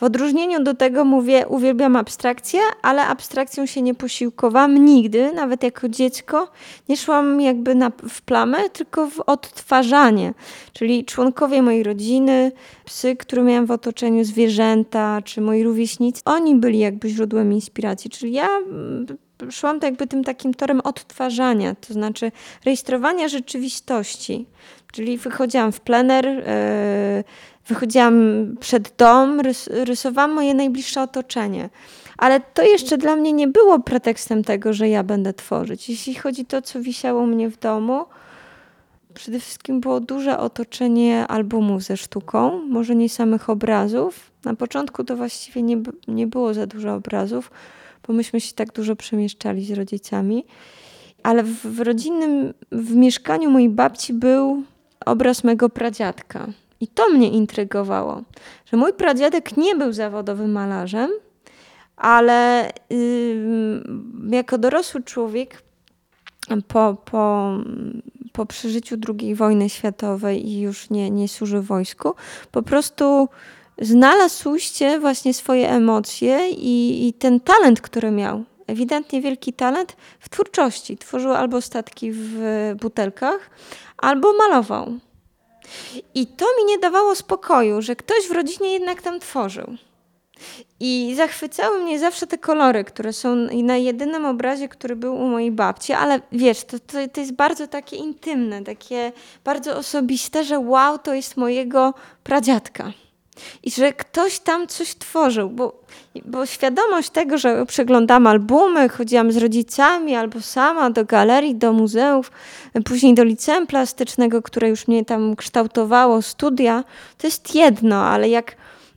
W 0.00 0.02
odróżnieniu 0.02 0.62
do 0.62 0.74
tego 0.74 1.04
mówię, 1.04 1.46
uwielbiam 1.48 1.96
abstrakcję, 1.96 2.60
ale 2.82 3.06
abstrakcją 3.06 3.66
się 3.66 3.82
nie 3.82 3.94
posiłkowałam 3.94 4.84
nigdy, 4.84 5.32
nawet 5.32 5.62
jako 5.62 5.88
dziecko. 5.88 6.48
Nie 6.88 6.96
szłam 6.96 7.40
jakby 7.40 7.74
na, 7.74 7.92
w 8.08 8.22
plamę, 8.22 8.70
tylko 8.72 9.06
w 9.06 9.20
odtwarzanie. 9.20 10.34
Czyli 10.72 11.04
członkowie 11.04 11.62
mojej 11.62 11.82
rodziny, 11.82 12.52
psy, 12.84 13.16
które 13.16 13.42
miałam 13.42 13.66
w 13.66 13.70
otoczeniu, 13.70 14.24
zwierzęta, 14.24 15.22
czy 15.24 15.40
moi 15.40 15.62
rówieśnicy, 15.62 16.22
oni 16.24 16.56
byli 16.56 16.78
jakby 16.78 17.08
źródłem 17.08 17.52
inspiracji. 17.52 18.10
Czyli 18.10 18.32
ja 18.32 18.48
mm, 18.48 19.06
szłam 19.50 19.80
to 19.80 19.86
jakby 19.86 20.06
tym 20.06 20.24
takim 20.24 20.54
torem 20.54 20.80
odtwarzania, 20.80 21.74
to 21.74 21.94
znaczy 21.94 22.32
rejestrowania 22.64 23.28
rzeczywistości. 23.28 24.46
Czyli 24.92 25.18
wychodziłam 25.18 25.72
w 25.72 25.80
plener, 25.80 26.26
yy, 26.26 27.24
wychodziłam 27.70 28.14
przed 28.60 28.94
dom, 28.98 29.40
rys 29.40 29.68
rysowałam 29.72 30.32
moje 30.32 30.54
najbliższe 30.54 31.02
otoczenie. 31.02 31.70
Ale 32.18 32.40
to 32.40 32.62
jeszcze 32.62 32.98
dla 32.98 33.16
mnie 33.16 33.32
nie 33.32 33.48
było 33.48 33.78
pretekstem 33.78 34.44
tego, 34.44 34.72
że 34.72 34.88
ja 34.88 35.02
będę 35.02 35.32
tworzyć. 35.32 35.88
Jeśli 35.88 36.14
chodzi 36.14 36.42
o 36.42 36.44
to, 36.44 36.62
co 36.62 36.80
wisiało 36.80 37.26
mnie 37.26 37.50
w 37.50 37.58
domu, 37.58 38.04
przede 39.14 39.40
wszystkim 39.40 39.80
było 39.80 40.00
duże 40.00 40.38
otoczenie 40.38 41.26
albumów 41.26 41.82
ze 41.82 41.96
sztuką, 41.96 42.62
może 42.68 42.94
nie 42.94 43.08
samych 43.08 43.50
obrazów. 43.50 44.30
Na 44.44 44.54
początku 44.54 45.04
to 45.04 45.16
właściwie 45.16 45.62
nie, 45.62 45.82
nie 46.08 46.26
było 46.26 46.54
za 46.54 46.66
dużo 46.66 46.94
obrazów, 46.94 47.50
bo 48.06 48.12
myśmy 48.12 48.40
się 48.40 48.54
tak 48.54 48.72
dużo 48.72 48.96
przemieszczali 48.96 49.64
z 49.64 49.70
rodzicami. 49.70 50.44
Ale 51.22 51.42
w, 51.42 51.76
w 51.76 51.80
rodzinnym, 51.80 52.54
w 52.72 52.94
mieszkaniu 52.94 53.50
mojej 53.50 53.68
babci 53.68 54.12
był 54.12 54.62
obraz 55.06 55.44
mego 55.44 55.68
pradziadka. 55.68 56.46
I 56.80 56.88
to 56.88 57.08
mnie 57.08 57.30
intrygowało, 57.30 58.22
że 58.72 58.76
mój 58.76 58.92
pradziadek 58.92 59.56
nie 59.56 59.76
był 59.76 59.92
zawodowym 59.92 60.52
malarzem, 60.52 61.10
ale 61.96 62.70
yy, 62.90 63.82
jako 64.30 64.58
dorosły 64.58 65.02
człowiek 65.02 65.62
po, 66.68 66.96
po, 67.04 67.52
po 68.32 68.46
przeżyciu 68.46 68.96
II 69.08 69.34
wojny 69.34 69.68
światowej 69.68 70.48
i 70.48 70.60
już 70.60 70.90
nie, 70.90 71.10
nie 71.10 71.28
służy 71.28 71.60
wojsku, 71.60 72.14
po 72.50 72.62
prostu 72.62 73.28
znalazł 73.80 74.50
ujście 74.50 75.00
właśnie 75.00 75.34
swoje 75.34 75.70
emocje 75.70 76.50
i, 76.50 77.08
i 77.08 77.12
ten 77.12 77.40
talent, 77.40 77.80
który 77.80 78.10
miał. 78.10 78.44
Ewidentnie 78.66 79.20
wielki 79.20 79.52
talent 79.52 79.96
w 80.20 80.28
twórczości. 80.28 80.98
Tworzył 80.98 81.32
albo 81.32 81.60
statki 81.60 82.12
w 82.12 82.38
butelkach, 82.80 83.50
albo 83.96 84.32
malował. 84.32 84.92
I 86.14 86.26
to 86.26 86.46
mi 86.58 86.64
nie 86.64 86.78
dawało 86.78 87.14
spokoju, 87.14 87.82
że 87.82 87.96
ktoś 87.96 88.28
w 88.28 88.32
rodzinie 88.32 88.72
jednak 88.72 89.02
tam 89.02 89.20
tworzył. 89.20 89.76
I 90.80 91.14
zachwycały 91.16 91.82
mnie 91.82 91.98
zawsze 91.98 92.26
te 92.26 92.38
kolory, 92.38 92.84
które 92.84 93.12
są 93.12 93.36
na 93.52 93.76
jedynym 93.76 94.24
obrazie, 94.24 94.68
który 94.68 94.96
był 94.96 95.14
u 95.14 95.28
mojej 95.28 95.50
babci, 95.50 95.92
ale 95.92 96.20
wiesz, 96.32 96.64
to, 96.64 96.78
to, 96.78 97.08
to 97.12 97.20
jest 97.20 97.32
bardzo 97.32 97.66
takie 97.66 97.96
intymne, 97.96 98.64
takie 98.64 99.12
bardzo 99.44 99.76
osobiste, 99.76 100.44
że 100.44 100.58
wow, 100.58 100.98
to 100.98 101.14
jest 101.14 101.36
mojego 101.36 101.94
pradziadka. 102.24 102.92
I 103.62 103.70
że 103.70 103.92
ktoś 103.92 104.38
tam 104.38 104.66
coś 104.66 104.94
tworzył, 104.94 105.50
bo, 105.50 105.80
bo 106.24 106.46
świadomość 106.46 107.10
tego, 107.10 107.38
że 107.38 107.66
przeglądam 107.66 108.26
albumy, 108.26 108.88
chodziłam 108.88 109.32
z 109.32 109.36
rodzicami 109.36 110.14
albo 110.14 110.40
sama 110.40 110.90
do 110.90 111.04
galerii, 111.04 111.54
do 111.54 111.72
muzeów, 111.72 112.32
później 112.84 113.14
do 113.14 113.24
liceum 113.24 113.66
plastycznego, 113.66 114.42
które 114.42 114.68
już 114.68 114.88
mnie 114.88 115.04
tam 115.04 115.36
kształtowało, 115.36 116.22
studia, 116.22 116.84
to 117.18 117.26
jest 117.26 117.54
jedno, 117.54 118.04
ale 118.04 118.28
jak 118.28 118.56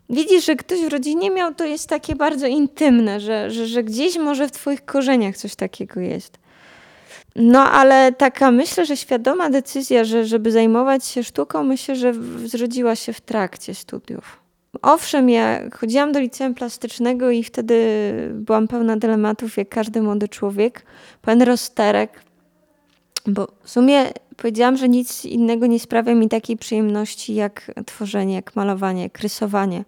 widzisz, 0.09 0.45
że 0.45 0.55
ktoś 0.55 0.79
w 0.79 0.87
rodzinie 0.87 1.31
miał, 1.31 1.53
to 1.53 1.65
jest 1.65 1.89
takie 1.89 2.15
bardzo 2.15 2.47
intymne, 2.47 3.19
że, 3.19 3.51
że, 3.51 3.67
że 3.67 3.83
gdzieś 3.83 4.17
może 4.17 4.47
w 4.47 4.51
Twoich 4.51 4.85
korzeniach 4.85 5.37
coś 5.37 5.55
takiego 5.55 5.99
jest. 5.99 6.42
No, 7.35 7.71
ale 7.71 8.11
taka 8.11 8.51
myślę, 8.51 8.85
że 8.85 8.97
świadoma 8.97 9.49
decyzja, 9.49 10.03
że 10.03 10.25
żeby 10.25 10.51
zajmować 10.51 11.05
się 11.05 11.23
sztuką, 11.23 11.63
myślę, 11.63 11.95
że 11.95 12.13
zrodziła 12.45 12.95
się 12.95 13.13
w 13.13 13.21
trakcie 13.21 13.75
studiów. 13.75 14.39
Owszem, 14.81 15.29
ja 15.29 15.69
chodziłam 15.69 16.11
do 16.11 16.19
liceum 16.19 16.53
plastycznego 16.53 17.31
i 17.31 17.43
wtedy 17.43 17.75
byłam 18.33 18.67
pełna 18.67 18.97
dylematów, 18.97 19.57
jak 19.57 19.69
każdy 19.69 20.01
młody 20.01 20.27
człowiek. 20.27 20.85
Pełen 21.21 21.41
rozterek, 21.41 22.23
bo 23.27 23.47
w 23.63 23.69
sumie 23.69 24.05
powiedziałam, 24.37 24.77
że 24.77 24.89
nic 24.89 25.25
innego 25.25 25.65
nie 25.65 25.79
sprawia 25.79 26.15
mi 26.15 26.29
takiej 26.29 26.57
przyjemności 26.57 27.35
jak 27.35 27.71
tworzenie, 27.85 28.35
jak 28.35 28.55
malowanie, 28.55 29.03
jak 29.03 29.19
rysowanie, 29.19 29.83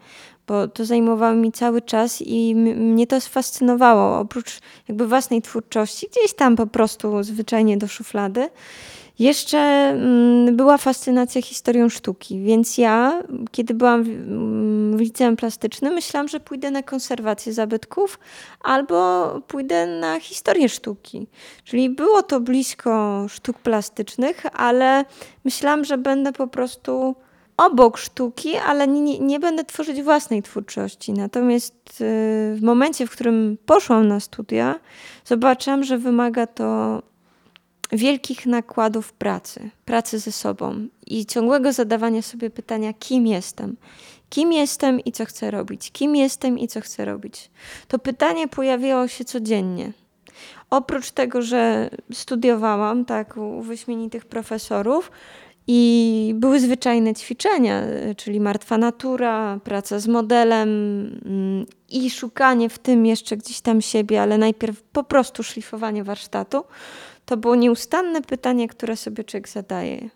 bo 0.48 0.68
to 0.68 0.86
zajmowało 0.86 1.36
mi 1.36 1.52
cały 1.52 1.82
czas 1.82 2.22
i 2.22 2.56
mnie 2.56 3.08
to 3.08 3.20
fascynowało. 3.20 4.20
Oprócz 4.20 4.60
jakby 4.88 5.08
własnej 5.08 5.42
twórczości, 5.42 6.08
gdzieś 6.12 6.34
tam 6.34 6.56
po 6.56 6.68
prostu 6.68 7.24
zwyczajnie 7.24 7.78
do 7.78 7.88
szuflady. 7.88 8.50
Jeszcze 9.20 9.58
mm, 9.58 10.56
była 10.56 10.78
fascynacja 10.78 11.42
historią 11.42 11.90
sztuki, 11.90 12.40
więc 12.40 12.78
ja, 12.78 13.24
kiedy 13.52 13.74
byłam 13.74 14.02
mm, 14.02 14.98
w 14.98 15.02
liceum 15.02 15.36
plastycznym, 15.36 15.94
myślałam, 15.94 16.28
że 16.28 16.40
pójdę 16.40 16.72
na 16.72 16.84
konserwację 16.84 17.54
zabytków 17.54 18.20
albo 18.62 19.30
pójdę 19.48 19.88
na 19.88 20.20
historię 20.20 20.70
sztuki. 20.70 21.28
Czyli 21.64 21.90
było 21.90 22.24
to 22.24 22.40
blisko 22.40 23.26
sztuk 23.30 23.60
plastycznych, 23.60 24.44
ale 24.54 25.06
myślałam, 25.46 25.86
że 25.86 25.98
będę 25.98 26.34
po 26.34 26.48
prostu 26.48 27.16
obok 27.58 27.98
sztuki, 27.98 28.56
ale 28.58 28.88
nie, 28.88 29.20
nie 29.20 29.40
będę 29.40 29.64
tworzyć 29.64 30.02
własnej 30.02 30.44
twórczości. 30.44 31.14
Natomiast 31.14 32.02
y, 32.02 32.56
w 32.56 32.60
momencie, 32.62 33.08
w 33.08 33.12
którym 33.12 33.58
poszłam 33.66 34.08
na 34.08 34.20
studia, 34.20 34.80
zobaczyłam, 35.26 35.84
że 35.84 35.98
wymaga 35.98 36.48
to 36.48 37.02
wielkich 37.92 38.46
nakładów 38.46 39.14
pracy, 39.14 39.70
pracy 39.86 40.20
ze 40.20 40.32
sobą 40.32 40.88
i 41.08 41.26
ciągłego 41.26 41.74
zadawania 41.74 42.22
sobie 42.22 42.50
pytania, 42.50 42.94
kim 42.94 43.28
jestem, 43.28 43.78
kim 44.30 44.54
jestem 44.54 45.00
i 45.00 45.12
co 45.12 45.26
chcę 45.26 45.52
robić, 45.52 45.92
kim 45.92 46.16
jestem 46.16 46.60
i 46.60 46.68
co 46.68 46.82
chcę 46.82 47.06
robić. 47.06 47.52
To 47.88 48.00
pytanie 48.00 48.48
pojawiało 48.48 49.08
się 49.08 49.26
codziennie. 49.26 49.94
Oprócz 50.70 51.12
tego, 51.12 51.42
że 51.42 51.90
studiowałam 52.14 53.06
tak 53.06 53.38
u 53.38 53.62
wyśmienitych 53.62 54.26
profesorów, 54.26 55.12
i 55.68 56.34
były 56.38 56.60
zwyczajne 56.60 57.14
ćwiczenia, 57.14 57.82
czyli 58.18 58.40
martwa 58.40 58.78
natura, 58.78 59.60
praca 59.64 60.00
z 60.00 60.08
modelem 60.08 60.70
mm, 61.26 61.66
i 61.90 62.10
szukanie 62.10 62.70
w 62.70 62.80
tym 62.80 63.06
jeszcze 63.06 63.38
gdzieś 63.38 63.62
tam 63.62 63.82
siebie, 63.82 64.22
ale 64.22 64.38
najpierw 64.38 64.82
po 64.82 65.04
prostu 65.04 65.44
szlifowanie 65.44 66.04
warsztatu. 66.04 66.64
To 67.26 67.38
było 67.38 67.56
nieustanne 67.56 68.22
pytanie, 68.22 68.68
które 68.68 68.98
sobie 68.98 69.24
człowiek 69.24 69.50
zadaje. 69.50 70.10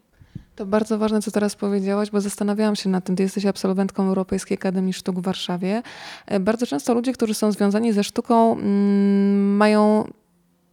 To 0.56 0.66
bardzo 0.66 0.98
ważne, 0.98 1.22
co 1.22 1.32
teraz 1.32 1.56
powiedziałaś, 1.56 2.10
bo 2.10 2.22
zastanawiałam 2.22 2.76
się 2.76 2.90
nad 2.90 3.04
tym. 3.04 3.16
Ty 3.16 3.24
jesteś 3.24 3.46
absolwentką 3.46 4.08
Europejskiej 4.08 4.56
Akademii 4.56 4.94
Sztuk 4.94 5.20
w 5.20 5.22
Warszawie. 5.22 5.82
E, 6.26 6.40
bardzo 6.40 6.68
często 6.68 6.94
ludzie, 6.94 7.14
którzy 7.14 7.34
są 7.34 7.52
związani 7.52 7.94
ze 7.94 8.04
sztuką, 8.04 8.54
mm, 8.54 9.56
mają 9.56 10.04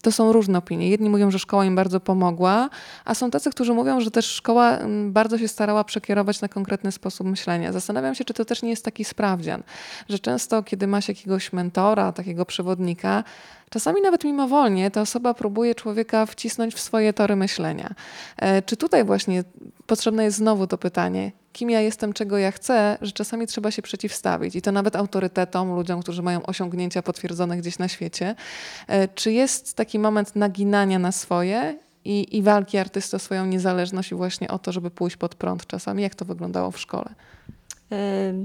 to 0.07 0.13
są 0.13 0.33
różne 0.33 0.59
opinie. 0.59 0.89
Jedni 0.89 1.11
mówią, 1.11 1.31
że 1.31 1.39
szkoła 1.39 1.65
im 1.65 1.77
bardzo 1.77 2.01
pomogła, 2.01 2.71
a 3.05 3.15
są 3.15 3.31
tacy, 3.31 3.51
którzy 3.51 3.75
mówią, 3.75 4.01
że 4.01 4.11
też 4.11 4.27
szkoła 4.27 4.71
mm, 4.71 5.13
bardzo 5.13 5.39
się 5.39 5.49
starała 5.49 5.85
przekierować 5.85 6.41
na 6.41 6.49
konkretny 6.49 6.93
sposób 6.93 7.27
myślenia. 7.27 7.73
Zastanawiam 7.73 8.15
się, 8.15 8.25
czy 8.25 8.35
to 8.35 8.45
też 8.45 8.63
nie 8.63 8.71
jest 8.71 8.85
taki 8.85 9.05
sprawdzian, 9.05 9.63
że 10.09 10.19
często, 10.19 10.63
kiedy 10.63 10.87
masz 10.87 11.09
jakiegoś 11.09 11.53
mentora, 11.53 12.13
takiego 12.13 12.45
przewodnika, 12.45 13.25
Czasami 13.71 14.03
nawet 14.03 14.25
mimowolnie 14.25 14.91
ta 14.91 15.01
osoba 15.01 15.35
próbuje 15.35 15.75
człowieka 15.75 16.27
wcisnąć 16.27 16.75
w 16.75 16.81
swoje 16.81 17.13
tory 17.13 17.37
myślenia. 17.37 17.95
E, 18.37 18.63
czy 18.63 18.77
tutaj 18.77 19.05
właśnie 19.05 19.45
potrzebne 19.87 20.25
jest 20.25 20.37
znowu 20.37 20.67
to 20.67 20.79
pytanie, 20.79 21.33
kim 21.57 21.71
ja 21.71 21.81
jestem, 21.81 22.13
czego 22.13 22.39
ja 22.39 22.51
chcę, 22.51 22.99
że 23.03 23.13
czasami 23.13 23.47
trzeba 23.47 23.71
się 23.71 23.83
przeciwstawić 23.83 24.57
i 24.57 24.63
to 24.63 24.73
nawet 24.73 24.97
autorytetom, 24.97 25.75
ludziom, 25.75 26.03
którzy 26.03 26.23
mają 26.23 26.43
osiągnięcia 26.43 27.03
potwierdzone 27.03 27.57
gdzieś 27.57 27.79
na 27.79 27.89
świecie. 27.89 28.35
E, 28.87 29.09
czy 29.09 29.33
jest 29.33 29.75
taki 29.75 29.99
moment 29.99 30.37
naginania 30.37 30.99
na 30.99 31.13
swoje 31.13 31.79
i, 32.05 32.37
i 32.37 32.43
walki 32.43 32.79
artysty 32.79 33.17
o 33.17 33.19
swoją 33.19 33.47
niezależność 33.47 34.13
i 34.13 34.15
właśnie 34.15 34.49
o 34.49 34.59
to, 34.59 34.73
żeby 34.73 34.91
pójść 34.91 35.17
pod 35.17 35.35
prąd 35.35 35.67
czasami? 35.67 36.03
Jak 36.03 36.15
to 36.15 36.25
wyglądało 36.25 36.71
w 36.71 36.79
szkole? 36.79 37.15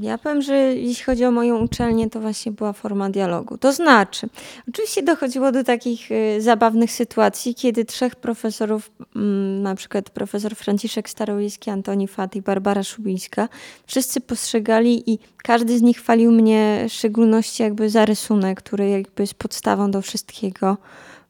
Ja 0.02 0.18
powiem, 0.18 0.42
że 0.42 0.56
jeśli 0.56 1.04
chodzi 1.04 1.26
o 1.26 1.32
moją 1.32 1.58
uczelnię, 1.58 2.10
to 2.10 2.20
właśnie 2.20 2.52
była 2.52 2.74
forma 2.74 3.10
dialogu. 3.10 3.58
To 3.58 3.74
znaczy, 3.74 4.30
oczywiście 4.70 5.04
dochodziło 5.04 5.52
do 5.52 5.64
takich 5.64 6.12
y, 6.12 6.42
zabawnych 6.42 6.92
sytuacji, 6.92 7.56
kiedy 7.56 7.86
trzech 7.86 8.16
profesorów, 8.16 8.92
mm, 9.16 9.62
na 9.62 9.76
przykład 9.76 10.10
profesor 10.10 10.56
Franciszek 10.56 11.10
Starowiejski, 11.10 11.70
Antoni 11.70 12.08
Fat 12.08 12.36
i 12.36 12.42
Barbara 12.42 12.84
Szubińska, 12.84 13.50
wszyscy 13.86 14.22
postrzegali 14.22 15.12
i 15.12 15.20
każdy 15.44 15.78
z 15.78 15.82
nich 15.82 15.98
chwalił 15.98 16.32
mnie 16.32 16.86
w 16.90 16.94
szczególności 16.94 17.64
jakby 17.64 17.90
za 17.90 18.06
rysunek, 18.06 18.62
który 18.62 18.90
jakby 18.90 19.24
jest 19.24 19.34
podstawą 19.34 19.92
do 19.92 20.02
wszystkiego. 20.02 20.78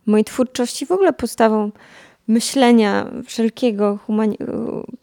Mojej 0.06 0.25
twórczości 0.25 0.86
w 0.86 0.91
ogóle 0.91 1.13
podstawą 1.13 1.72
myślenia 2.32 3.12
wszelkiego, 3.26 4.00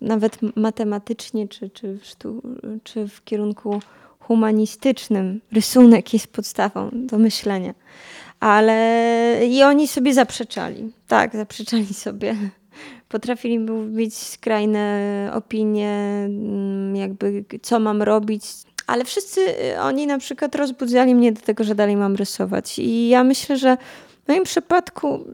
nawet 0.00 0.38
matematycznie, 0.56 1.48
czy, 1.48 1.70
czy, 1.70 1.98
w 1.98 2.06
sztu, 2.06 2.42
czy 2.84 3.08
w 3.08 3.24
kierunku 3.24 3.80
humanistycznym. 4.18 5.40
Rysunek 5.52 6.12
jest 6.12 6.26
podstawą 6.26 6.90
do 6.92 7.18
myślenia. 7.18 7.74
Ale 8.40 9.40
i 9.48 9.62
oni 9.62 9.88
sobie 9.88 10.14
zaprzeczali. 10.14 10.92
Tak, 11.08 11.36
zaprzeczali 11.36 11.94
sobie. 11.94 12.36
Potrafili 13.08 13.58
mieć 13.58 14.16
skrajne 14.16 15.30
opinie, 15.34 15.90
mm, 16.26 16.96
jakby 16.96 17.44
co 17.62 17.80
mam 17.80 18.02
robić, 18.02 18.44
ale 18.86 19.04
wszyscy 19.04 19.40
oni 19.80 20.06
na 20.06 20.18
przykład 20.18 20.54
rozbudzali 20.54 21.14
mnie 21.14 21.32
do 21.32 21.40
tego, 21.40 21.64
że 21.64 21.74
dalej 21.74 21.96
mam 21.96 22.16
rysować. 22.16 22.78
I 22.78 23.08
ja 23.08 23.24
myślę, 23.24 23.56
że 23.56 23.76
w 24.28 24.30
moim 24.30 24.44
przypadku 24.44 25.24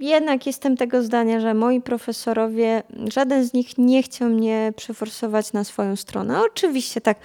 jednak 0.00 0.46
jestem 0.46 0.76
tego 0.76 1.02
zdania, 1.02 1.40
że 1.40 1.54
moi 1.54 1.80
profesorowie, 1.80 2.82
żaden 3.12 3.44
z 3.44 3.52
nich 3.52 3.78
nie 3.78 4.02
chciał 4.02 4.28
mnie 4.28 4.72
przeforsować 4.76 5.52
na 5.52 5.64
swoją 5.64 5.96
stronę. 5.96 6.40
Oczywiście 6.42 7.00
tak, 7.00 7.18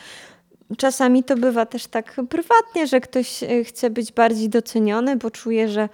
czasami 0.78 1.24
to 1.24 1.36
bywa 1.36 1.66
też 1.66 1.88
tak 1.88 2.16
prywatnie, 2.30 2.88
że 2.88 3.02
ktoś 3.02 3.44
e, 3.44 3.64
chce 3.64 3.90
być 3.90 4.12
bardziej 4.12 4.50
doceniony, 4.50 5.16
bo 5.16 5.32
czuje, 5.32 5.70
że 5.70 5.90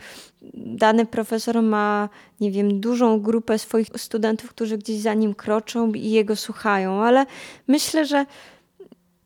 dany 0.54 1.06
profesor 1.06 1.62
ma, 1.62 2.10
nie 2.40 2.52
wiem, 2.52 2.80
dużą 2.80 3.22
grupę 3.22 3.60
swoich 3.60 3.88
studentów, 3.98 4.50
którzy 4.50 4.78
gdzieś 4.78 4.98
za 4.98 5.14
nim 5.14 5.34
kroczą 5.34 5.92
i 5.94 6.10
jego 6.10 6.36
słuchają, 6.36 7.04
ale 7.04 7.26
myślę, 7.68 8.06
że 8.06 8.26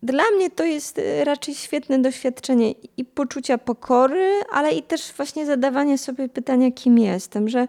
dla 0.06 0.24
mnie 0.36 0.50
to 0.50 0.64
jest 0.64 0.98
y, 0.98 1.24
raczej 1.24 1.56
świetne 1.56 2.00
doświadczenie 2.00 2.72
i 2.98 3.06
poczucia 3.06 3.58
pokory, 3.58 4.32
ale 4.52 4.72
i 4.72 4.84
też 4.84 5.14
właśnie 5.18 5.46
zadawanie 5.46 5.98
sobie 5.98 6.30
pytania, 6.30 6.72
kim 6.72 7.00
jestem, 7.00 7.50
że 7.50 7.68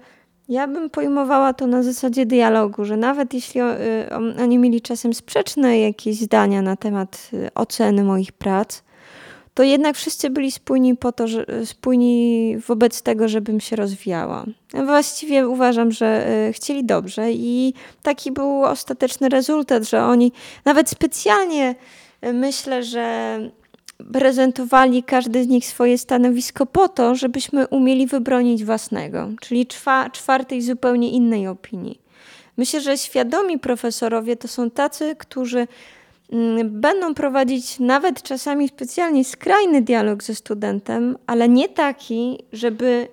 ja 0.49 0.67
bym 0.67 0.91
pojmowała 0.91 1.53
to 1.53 1.67
na 1.67 1.83
zasadzie 1.83 2.27
dialogu, 2.27 2.85
że 2.85 2.97
nawet 2.97 3.35
jeśli 3.35 3.61
y, 3.61 3.65
oni 4.43 4.59
mieli 4.59 4.81
czasem 4.81 5.15
sprzeczne 5.15 5.81
jakieś 5.81 6.17
zdania 6.17 6.63
na 6.63 6.77
temat 6.77 7.31
y, 7.33 7.55
oceny 7.55 8.05
moich 8.05 8.33
prac, 8.33 8.83
to 9.55 9.63
jednak 9.63 9.97
wszyscy 9.97 10.31
byli 10.31 10.51
spójni 10.51 10.97
po 10.97 11.13
to, 11.13 11.29
że, 11.29 11.47
spójni 11.65 12.57
wobec 12.67 13.03
tego, 13.03 13.29
żebym 13.29 13.61
się 13.61 13.77
rozwijała. 13.77 14.45
Właściwie 14.85 15.49
uważam, 15.49 15.93
że 15.93 16.27
chcieli 16.53 16.85
dobrze 16.85 17.33
i 17.33 17.75
taki 18.03 18.33
był 18.33 18.65
ostateczny 18.65 19.29
rezultat, 19.29 19.85
że 19.85 20.05
oni 20.05 20.33
nawet 20.65 20.91
specjalnie 20.91 21.75
myślę, 22.23 22.83
że 22.83 23.39
prezentowali 24.13 25.03
każdy 25.03 25.45
z 25.45 25.49
nich 25.49 25.67
swoje 25.67 25.99
stanowisko 25.99 26.67
po 26.67 26.89
to, 26.89 27.15
żebyśmy 27.15 27.69
umieli 27.69 28.07
wybronić 28.07 28.65
własnego, 28.65 29.29
czyli 29.41 29.67
czwa, 29.67 30.11
czwartej 30.11 30.63
zupełnie 30.63 31.11
innej 31.11 31.49
opinii. 31.49 32.01
Myślę, 32.57 32.81
że 32.81 32.99
świadomi 32.99 33.59
profesorowie 33.59 34.37
to 34.37 34.49
są 34.49 34.71
tacy, 34.71 35.17
którzy 35.19 35.69
mm, 36.33 36.81
będą 36.81 37.15
prowadzić 37.15 37.79
nawet 37.79 38.23
czasami 38.23 38.69
specjalnie 38.69 39.25
skrajny 39.25 39.83
dialog 39.83 40.23
ze 40.23 40.35
studentem, 40.35 41.19
ale 41.27 41.49
nie 41.49 41.69
taki, 41.69 42.39
żeby 42.53 43.09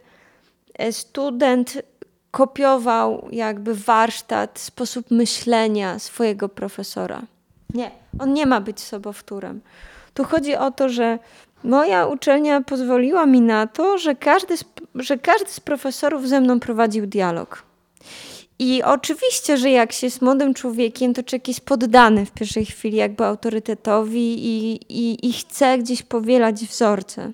e, 0.73 0.91
student 0.91 1.81
kopiował 2.31 3.27
jakby 3.31 3.75
warsztat, 3.75 4.59
sposób 4.59 5.11
myślenia 5.11 5.99
swojego 5.99 6.49
profesora. 6.49 7.21
Nie, 7.73 7.91
on 8.19 8.33
nie 8.33 8.45
ma 8.45 8.61
być 8.61 8.79
sobowtórem. 8.79 9.61
Tu 10.13 10.23
chodzi 10.23 10.55
o 10.55 10.71
to, 10.71 10.89
że 10.89 11.19
moja 11.63 12.05
uczelnia 12.05 12.61
pozwoliła 12.61 13.25
mi 13.25 13.41
na 13.41 13.67
to, 13.67 13.97
że 13.97 14.15
każdy 14.15 14.57
z, 14.57 14.63
że 14.95 15.17
każdy 15.17 15.51
z 15.51 15.59
profesorów 15.59 16.27
ze 16.27 16.41
mną 16.41 16.59
prowadził 16.59 17.07
dialog. 17.07 17.63
I 18.59 18.83
oczywiście, 18.83 19.57
że 19.57 19.69
jak 19.69 19.91
się 19.91 20.07
jest 20.07 20.21
młodym 20.21 20.53
człowiekiem, 20.53 21.13
to 21.13 21.23
człowiek 21.23 21.47
jest 21.47 21.65
poddany 21.65 22.25
w 22.25 22.31
pierwszej 22.31 22.65
chwili 22.65 22.97
jakby 22.97 23.25
autorytetowi 23.25 24.45
i, 24.45 24.79
i, 24.89 25.29
i 25.29 25.33
chce 25.33 25.77
gdzieś 25.77 26.03
powielać 26.03 26.65
wzorce. 26.65 27.31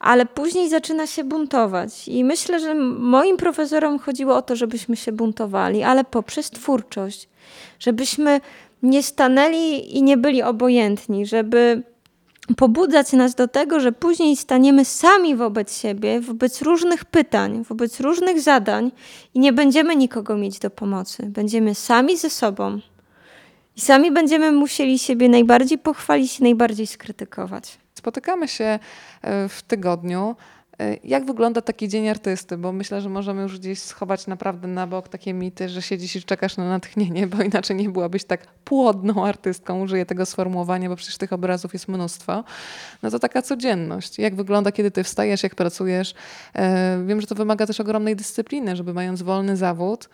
Ale 0.00 0.26
później 0.26 0.68
zaczyna 0.68 1.06
się 1.06 1.24
buntować. 1.24 2.08
I 2.08 2.24
myślę, 2.24 2.60
że 2.60 2.74
moim 2.98 3.36
profesorom 3.36 3.98
chodziło 3.98 4.36
o 4.36 4.42
to, 4.42 4.56
żebyśmy 4.56 4.96
się 4.96 5.12
buntowali, 5.12 5.82
ale 5.82 6.04
poprzez 6.04 6.50
twórczość. 6.50 7.28
Żebyśmy 7.78 8.40
nie 8.82 9.02
stanęli 9.02 9.96
i 9.96 10.02
nie 10.02 10.16
byli 10.16 10.42
obojętni, 10.42 11.26
żeby 11.26 11.82
pobudzać 12.56 13.12
nas 13.12 13.34
do 13.34 13.48
tego, 13.48 13.80
że 13.80 13.92
później 13.92 14.36
staniemy 14.36 14.84
sami 14.84 15.36
wobec 15.36 15.78
siebie, 15.78 16.20
wobec 16.20 16.62
różnych 16.62 17.04
pytań, 17.04 17.64
wobec 17.68 18.00
różnych 18.00 18.40
zadań 18.40 18.92
i 19.34 19.40
nie 19.40 19.52
będziemy 19.52 19.96
nikogo 19.96 20.36
mieć 20.36 20.58
do 20.58 20.70
pomocy. 20.70 21.26
Będziemy 21.26 21.74
sami 21.74 22.16
ze 22.16 22.30
sobą 22.30 22.80
i 23.76 23.80
sami 23.80 24.12
będziemy 24.12 24.52
musieli 24.52 24.98
siebie 24.98 25.28
najbardziej 25.28 25.78
pochwalić 25.78 26.40
i 26.40 26.42
najbardziej 26.42 26.86
skrytykować. 26.86 27.78
Spotykamy 27.94 28.48
się 28.48 28.64
e, 29.22 29.48
w 29.48 29.62
tygodniu 29.62 30.36
jak 31.04 31.26
wygląda 31.26 31.62
taki 31.62 31.88
dzień 31.88 32.08
artysty? 32.08 32.56
Bo 32.56 32.72
myślę, 32.72 33.00
że 33.00 33.08
możemy 33.08 33.42
już 33.42 33.58
gdzieś 33.58 33.78
schować 33.78 34.26
naprawdę 34.26 34.68
na 34.68 34.86
bok 34.86 35.08
takie 35.08 35.34
mity, 35.34 35.68
że 35.68 35.82
siedzisz 35.82 36.16
i 36.16 36.22
czekasz 36.22 36.56
na 36.56 36.68
natchnienie, 36.68 37.26
bo 37.26 37.42
inaczej 37.42 37.76
nie 37.76 37.88
byłabyś 37.88 38.24
tak 38.24 38.46
płodną 38.64 39.26
artystką, 39.26 39.82
użyję 39.82 40.06
tego 40.06 40.26
sformułowania, 40.26 40.88
bo 40.88 40.96
przecież 40.96 41.18
tych 41.18 41.32
obrazów 41.32 41.72
jest 41.72 41.88
mnóstwo. 41.88 42.44
No 43.02 43.10
to 43.10 43.18
taka 43.18 43.42
codzienność. 43.42 44.18
Jak 44.18 44.34
wygląda, 44.34 44.72
kiedy 44.72 44.90
ty 44.90 45.04
wstajesz, 45.04 45.42
jak 45.42 45.54
pracujesz? 45.54 46.14
E, 46.54 47.04
wiem, 47.06 47.20
że 47.20 47.26
to 47.26 47.34
wymaga 47.34 47.66
też 47.66 47.80
ogromnej 47.80 48.16
dyscypliny, 48.16 48.76
żeby 48.76 48.94
mając 48.94 49.22
wolny 49.22 49.56
zawód, 49.56 50.08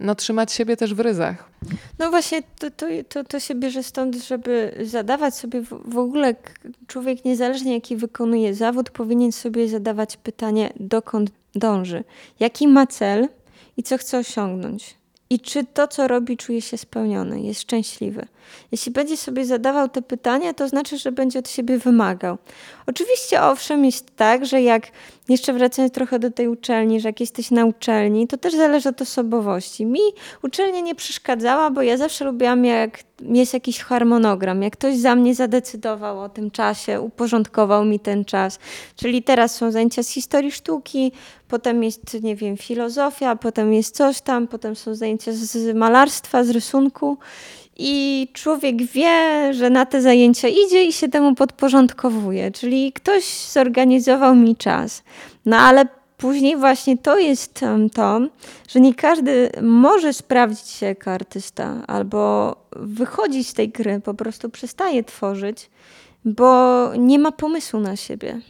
no, 0.00 0.14
trzymać 0.14 0.52
siebie 0.52 0.76
też 0.76 0.94
w 0.94 1.00
ryzach. 1.00 1.50
No 1.98 2.10
właśnie, 2.10 2.42
to, 2.58 2.70
to, 2.70 2.86
to, 3.08 3.24
to 3.24 3.40
się 3.40 3.54
bierze 3.54 3.82
stąd, 3.82 4.16
żeby 4.16 4.76
zadawać 4.84 5.34
sobie 5.34 5.60
w, 5.60 5.68
w 5.84 5.98
ogóle, 5.98 6.34
człowiek 6.86 7.24
niezależnie 7.24 7.74
jaki 7.74 7.96
wykonuje 7.96 8.54
zawód, 8.54 8.90
powinien 8.90 9.32
sobie 9.32 9.68
zadawać 9.68 10.16
pytanie, 10.16 10.72
dokąd 10.80 11.30
dąży, 11.54 12.04
jaki 12.40 12.68
ma 12.68 12.86
cel 12.86 13.28
i 13.76 13.82
co 13.82 13.98
chce 13.98 14.18
osiągnąć. 14.18 14.96
I 15.30 15.40
czy 15.40 15.64
to, 15.64 15.88
co 15.88 16.08
robi, 16.08 16.36
czuje 16.36 16.62
się 16.62 16.78
spełniony, 16.78 17.40
jest 17.40 17.60
szczęśliwy. 17.60 18.26
Jeśli 18.72 18.92
będzie 18.92 19.16
sobie 19.16 19.44
zadawał 19.44 19.88
te 19.88 20.02
pytania, 20.02 20.54
to 20.54 20.68
znaczy, 20.68 20.98
że 20.98 21.12
będzie 21.12 21.38
od 21.38 21.48
siebie 21.48 21.78
wymagał. 21.78 22.38
Oczywiście, 22.86 23.42
owszem, 23.42 23.84
jest 23.84 24.16
tak, 24.16 24.46
że 24.46 24.62
jak, 24.62 24.86
jeszcze 25.28 25.52
wracając 25.52 25.94
trochę 25.94 26.18
do 26.18 26.30
tej 26.30 26.48
uczelni, 26.48 27.00
że 27.00 27.08
jak 27.08 27.20
jesteś 27.20 27.50
na 27.50 27.64
uczelni, 27.64 28.26
to 28.26 28.36
też 28.36 28.54
zależy 28.54 28.88
od 28.88 29.02
osobowości. 29.02 29.86
Mi 29.86 30.00
uczelnia 30.42 30.80
nie 30.80 30.94
przeszkadzała, 30.94 31.70
bo 31.70 31.82
ja 31.82 31.96
zawsze 31.96 32.24
lubiłam, 32.24 32.64
jak 32.64 32.98
jest 33.20 33.54
jakiś 33.54 33.78
harmonogram, 33.80 34.62
jak 34.62 34.72
ktoś 34.72 34.96
za 34.96 35.14
mnie 35.14 35.34
zadecydował 35.34 36.20
o 36.20 36.28
tym 36.28 36.50
czasie, 36.50 37.00
uporządkował 37.00 37.84
mi 37.84 38.00
ten 38.00 38.24
czas. 38.24 38.58
Czyli 38.96 39.22
teraz 39.22 39.54
są 39.54 39.70
zajęcia 39.70 40.02
z 40.02 40.08
historii 40.08 40.52
sztuki, 40.52 41.12
potem 41.48 41.84
jest, 41.84 42.22
nie 42.22 42.36
wiem, 42.36 42.56
filozofia, 42.56 43.36
potem 43.36 43.72
jest 43.72 43.96
coś 43.96 44.20
tam, 44.20 44.48
potem 44.48 44.76
są 44.76 44.94
zajęcia 44.94 45.32
z 45.32 45.76
malarstwa, 45.76 46.44
z 46.44 46.50
rysunku. 46.50 47.18
I 47.78 48.28
człowiek 48.32 48.82
wie, 48.82 49.54
że 49.54 49.70
na 49.70 49.86
te 49.86 50.02
zajęcia 50.02 50.48
idzie 50.48 50.84
i 50.84 50.92
się 50.92 51.08
temu 51.08 51.34
podporządkowuje. 51.34 52.50
Czyli 52.50 52.92
ktoś 52.92 53.24
zorganizował 53.24 54.34
mi 54.34 54.56
czas. 54.56 55.02
No 55.46 55.56
ale 55.56 55.86
później 56.16 56.56
właśnie 56.56 56.98
to 56.98 57.18
jest 57.18 57.64
to, 57.94 58.20
że 58.68 58.80
nie 58.80 58.94
każdy 58.94 59.50
może 59.62 60.12
sprawdzić 60.12 60.68
się 60.68 60.86
jako 60.86 61.10
artysta 61.10 61.82
albo 61.86 62.56
wychodzić 62.76 63.48
z 63.48 63.54
tej 63.54 63.68
gry, 63.68 64.00
po 64.00 64.14
prostu 64.14 64.50
przestaje 64.50 65.04
tworzyć, 65.04 65.70
bo 66.24 66.90
nie 66.98 67.18
ma 67.18 67.32
pomysłu 67.32 67.80
na 67.80 67.96
siebie. 67.96 68.40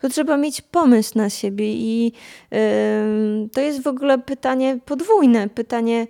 To 0.00 0.08
trzeba 0.08 0.36
mieć 0.36 0.60
pomysł 0.60 1.18
na 1.18 1.30
siebie 1.30 1.74
i 1.74 2.12
yy, 2.50 2.58
to 3.52 3.60
jest 3.60 3.82
w 3.82 3.86
ogóle 3.86 4.18
pytanie 4.18 4.78
podwójne, 4.84 5.48
pytanie 5.48 6.06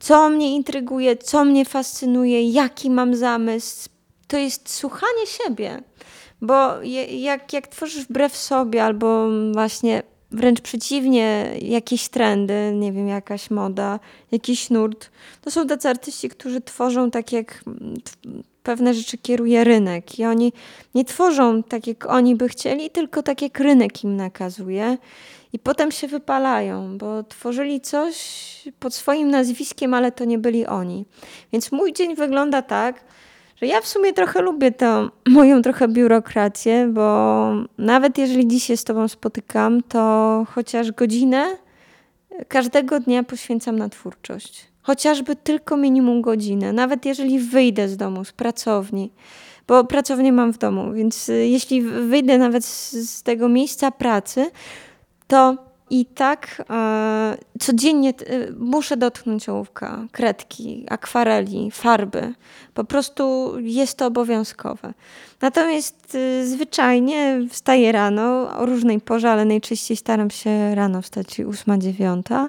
co 0.00 0.30
mnie 0.30 0.54
intryguje, 0.54 1.16
co 1.16 1.44
mnie 1.44 1.64
fascynuje, 1.64 2.50
jaki 2.50 2.90
mam 2.90 3.16
zamysł. 3.16 3.88
To 4.26 4.36
jest 4.36 4.74
słuchanie 4.74 5.26
siebie. 5.26 5.82
Bo 6.40 6.82
jak, 7.10 7.52
jak 7.52 7.68
tworzysz 7.68 8.04
wbrew 8.04 8.36
sobie, 8.36 8.84
albo 8.84 9.28
właśnie 9.52 10.02
wręcz 10.30 10.60
przeciwnie, 10.60 11.56
jakieś 11.62 12.08
trendy, 12.08 12.72
nie 12.74 12.92
wiem, 12.92 13.08
jakaś 13.08 13.50
moda, 13.50 14.00
jakiś 14.32 14.70
nurt, 14.70 15.10
to 15.42 15.50
są 15.50 15.66
tacy 15.66 15.88
artyści, 15.88 16.28
którzy 16.28 16.60
tworzą 16.60 17.10
tak, 17.10 17.32
jak 17.32 17.64
pewne 18.62 18.94
rzeczy 18.94 19.18
kieruje 19.18 19.64
rynek. 19.64 20.18
I 20.18 20.24
oni 20.24 20.52
nie 20.94 21.04
tworzą 21.04 21.62
tak, 21.62 21.86
jak 21.86 22.06
oni 22.06 22.36
by 22.36 22.48
chcieli, 22.48 22.90
tylko 22.90 23.22
tak, 23.22 23.42
jak 23.42 23.60
rynek 23.60 24.04
im 24.04 24.16
nakazuje 24.16 24.98
i 25.52 25.58
potem 25.58 25.92
się 25.92 26.08
wypalają, 26.08 26.98
bo 26.98 27.22
tworzyli 27.22 27.80
coś 27.80 28.18
pod 28.78 28.94
swoim 28.94 29.30
nazwiskiem, 29.30 29.94
ale 29.94 30.12
to 30.12 30.24
nie 30.24 30.38
byli 30.38 30.66
oni. 30.66 31.06
Więc 31.52 31.72
mój 31.72 31.92
dzień 31.92 32.14
wygląda 32.14 32.62
tak, 32.62 33.04
że 33.56 33.66
ja 33.66 33.80
w 33.80 33.86
sumie 33.86 34.12
trochę 34.12 34.42
lubię 34.42 34.72
tę 34.72 35.08
moją 35.28 35.62
trochę 35.62 35.88
biurokrację, 35.88 36.86
bo 36.86 37.50
nawet 37.78 38.18
jeżeli 38.18 38.48
dziś 38.48 38.64
się 38.64 38.76
z 38.76 38.84
Tobą 38.84 39.08
spotykam, 39.08 39.82
to 39.82 40.46
chociaż 40.54 40.92
godzinę 40.92 41.56
każdego 42.48 43.00
dnia 43.00 43.22
poświęcam 43.22 43.78
na 43.78 43.88
twórczość. 43.88 44.68
Chociażby 44.82 45.36
tylko 45.36 45.76
minimum 45.76 46.22
godzinę, 46.22 46.72
nawet 46.72 47.06
jeżeli 47.06 47.38
wyjdę 47.38 47.88
z 47.88 47.96
domu, 47.96 48.24
z 48.24 48.32
pracowni, 48.32 49.12
bo 49.66 49.84
pracownię 49.84 50.32
mam 50.32 50.52
w 50.52 50.58
domu, 50.58 50.92
więc 50.92 51.28
jeśli 51.28 51.82
wyjdę 51.82 52.38
nawet 52.38 52.64
z 52.64 53.22
tego 53.22 53.48
miejsca 53.48 53.90
pracy, 53.90 54.50
to 55.28 55.68
i 55.90 56.06
tak 56.06 56.62
e, 56.70 57.36
codziennie 57.58 58.10
e, 58.10 58.52
muszę 58.58 58.96
dotknąć 58.96 59.48
ołówka, 59.48 60.06
kredki, 60.12 60.86
akwareli, 60.90 61.70
farby. 61.70 62.34
Po 62.74 62.84
prostu 62.84 63.52
jest 63.60 63.98
to 63.98 64.06
obowiązkowe. 64.06 64.94
Natomiast 65.40 66.14
e, 66.14 66.46
zwyczajnie 66.46 67.40
wstaję 67.50 67.92
rano 67.92 68.58
o 68.58 68.66
różnej 68.66 69.00
porze, 69.00 69.30
ale 69.30 69.44
najczęściej 69.44 69.96
staram 69.96 70.30
się 70.30 70.74
rano 70.74 71.02
wstać 71.02 71.26
8-9. 71.26 72.48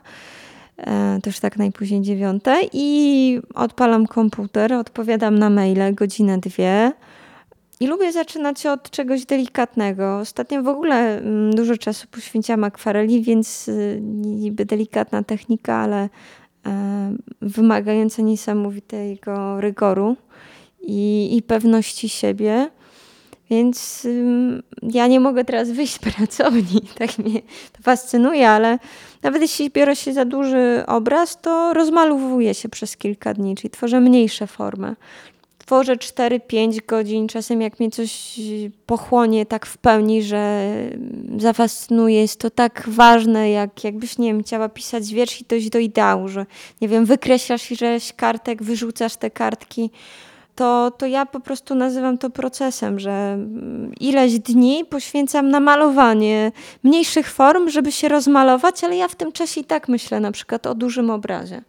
E, 0.78 1.20
też 1.24 1.40
tak 1.40 1.58
najpóźniej 1.58 2.02
9. 2.02 2.44
I 2.74 3.40
odpalam 3.56 4.08
komputer, 4.08 4.74
odpowiadam 4.74 5.40
na 5.40 5.50
maile 5.50 5.94
godzinę, 5.94 6.38
dwie 6.38 6.92
i 7.80 7.88
lubię 7.88 8.12
zaczynać 8.12 8.66
od 8.66 8.90
czegoś 8.90 9.26
delikatnego. 9.26 10.18
Ostatnio 10.18 10.64
w 10.64 10.68
ogóle 10.68 11.18
mm, 11.18 11.56
dużo 11.56 11.78
czasu 11.78 12.08
poświęciłam 12.12 12.64
akwareli, 12.64 13.22
więc 13.22 13.68
y, 13.68 14.00
niby 14.04 14.66
delikatna 14.66 15.24
technika, 15.24 15.76
ale 15.76 16.10
e, 16.66 17.16
wymagająca 17.42 18.22
niesamowitego 18.22 19.62
rygoru 19.62 20.16
i, 20.82 21.30
i 21.38 21.42
pewności 21.42 22.10
siebie. 22.10 22.70
Więc 23.50 24.08
ja 24.82 25.08
nie 25.08 25.20
mogę 25.20 25.46
teraz 25.46 25.72
wyjść 25.72 25.94
z 25.94 26.00
pracowni, 26.00 26.82
tak 27.00 27.18
mnie 27.18 27.42
to 27.72 27.84
fascynuje, 27.84 28.50
ale 28.50 28.80
nawet 29.24 29.42
jeśli 29.42 29.70
biorę 29.70 29.96
się 29.96 30.14
za 30.14 30.26
duży 30.26 30.84
obraz, 30.88 31.42
to 31.42 31.74
rozmalowuję 31.74 32.54
się 32.54 32.70
przez 32.70 32.98
kilka 32.98 33.34
dni, 33.34 33.56
czyli 33.56 33.70
tworzę 33.70 34.00
mniejsze 34.00 34.48
formy 34.48 34.96
tworzę 35.70 35.96
4-5 35.96 36.86
godzin, 36.86 37.28
czasem 37.28 37.62
jak 37.62 37.80
mnie 37.80 37.92
coś 37.92 38.40
pochłonie 38.86 39.46
tak 39.46 39.66
w 39.66 39.78
pełni, 39.78 40.24
że 40.24 40.72
zafascynuje, 41.38 42.22
jest 42.22 42.40
to 42.40 42.50
tak 42.50 42.84
ważne, 42.88 43.50
jak 43.50 43.84
jakbyś, 43.84 44.18
nie 44.18 44.28
wiem, 44.28 44.44
chciała 44.44 44.70
pisać 44.70 45.14
wiersz 45.14 45.42
i 45.42 45.46
dojść 45.46 45.70
do 45.70 45.80
ideału, 45.80 46.28
że, 46.28 46.46
nie 46.82 46.88
wiem, 46.88 47.06
wykreślasz 47.06 47.72
ileś 47.72 48.14
kartek, 48.14 48.64
wyrzucasz 48.64 49.16
te 49.16 49.32
kartki, 49.32 49.92
to, 50.56 50.92
to 50.98 51.06
ja 51.06 51.26
po 51.26 51.40
prostu 51.40 51.76
nazywam 51.76 52.18
to 52.18 52.30
procesem, 52.30 53.00
że 53.00 53.38
ileś 54.00 54.40
dni 54.40 54.86
poświęcam 54.86 55.50
na 55.50 55.60
malowanie 55.60 56.52
mniejszych 56.84 57.32
form, 57.32 57.70
żeby 57.70 57.92
się 57.92 58.10
rozmalować, 58.10 58.84
ale 58.84 58.96
ja 58.96 59.08
w 59.08 59.16
tym 59.16 59.32
czasie 59.32 59.62
i 59.62 59.64
tak 59.64 59.88
myślę 59.88 60.20
na 60.20 60.32
przykład 60.32 60.68
o 60.68 60.76
dużym 60.76 61.10
obrazie. 61.10 61.62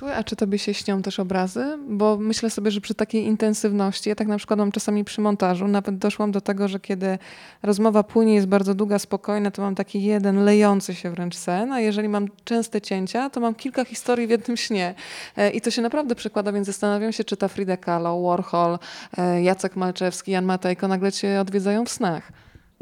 Słuchaj, 0.00 0.16
a 0.18 0.24
czy 0.24 0.36
tobie 0.36 0.58
się 0.58 0.74
śnią 0.74 1.02
też 1.02 1.20
obrazy? 1.20 1.78
Bo 1.88 2.16
myślę 2.16 2.50
sobie, 2.50 2.70
że 2.70 2.80
przy 2.80 2.94
takiej 2.94 3.24
intensywności, 3.24 4.08
ja 4.08 4.14
tak 4.14 4.28
na 4.28 4.38
przykład 4.38 4.58
mam 4.58 4.72
czasami 4.72 5.04
przy 5.04 5.20
montażu, 5.20 5.68
nawet 5.68 5.98
doszłam 5.98 6.32
do 6.32 6.40
tego, 6.40 6.68
że 6.68 6.80
kiedy 6.80 7.18
rozmowa 7.62 8.02
płynie, 8.02 8.34
jest 8.34 8.46
bardzo 8.46 8.74
długa, 8.74 8.98
spokojna, 8.98 9.50
to 9.50 9.62
mam 9.62 9.74
taki 9.74 10.02
jeden 10.02 10.44
lejący 10.44 10.94
się 10.94 11.10
wręcz 11.10 11.36
sen, 11.36 11.72
a 11.72 11.80
jeżeli 11.80 12.08
mam 12.08 12.28
częste 12.44 12.80
cięcia, 12.80 13.30
to 13.30 13.40
mam 13.40 13.54
kilka 13.54 13.84
historii 13.84 14.26
w 14.26 14.30
jednym 14.30 14.56
śnie. 14.56 14.94
E, 15.36 15.50
I 15.50 15.60
to 15.60 15.70
się 15.70 15.82
naprawdę 15.82 16.14
przekłada, 16.14 16.52
więc 16.52 16.66
zastanawiam 16.66 17.12
się, 17.12 17.24
czy 17.24 17.36
ta 17.36 17.48
Frida 17.48 17.76
Kahlo, 17.76 18.22
Warhol, 18.22 18.78
e, 19.18 19.42
Jacek 19.42 19.76
Malczewski, 19.76 20.32
Jan 20.32 20.44
Matejko 20.44 20.88
nagle 20.88 21.12
cię 21.12 21.40
odwiedzają 21.40 21.84
w 21.84 21.90
snach 21.90 22.32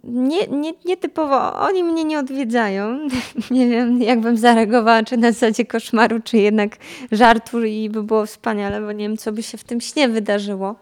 nie, 0.05 0.47
nie, 0.47 0.73
nietypowo 0.85 1.55
oni 1.55 1.85
mnie 1.85 2.05
nie 2.05 2.19
odwiedzają. 2.19 2.99
nie 3.51 3.69
wiem, 3.69 4.03
jakbym 4.03 4.37
zareagowała, 4.37 5.03
czy 5.03 5.17
na 5.17 5.33
zasadzie 5.33 5.65
koszmaru, 5.65 6.21
czy 6.25 6.39
jednak 6.39 6.77
żartu 7.13 7.65
i 7.65 7.91
by 7.91 8.03
było 8.03 8.27
wspaniale, 8.27 8.81
bo 8.81 8.93
nie 8.93 9.09
wiem, 9.09 9.17
co 9.17 9.33
by 9.33 9.43
się 9.43 9.59
w 9.59 9.65
tym 9.65 9.81
śnie 9.81 10.09
wydarzyło. 10.09 10.75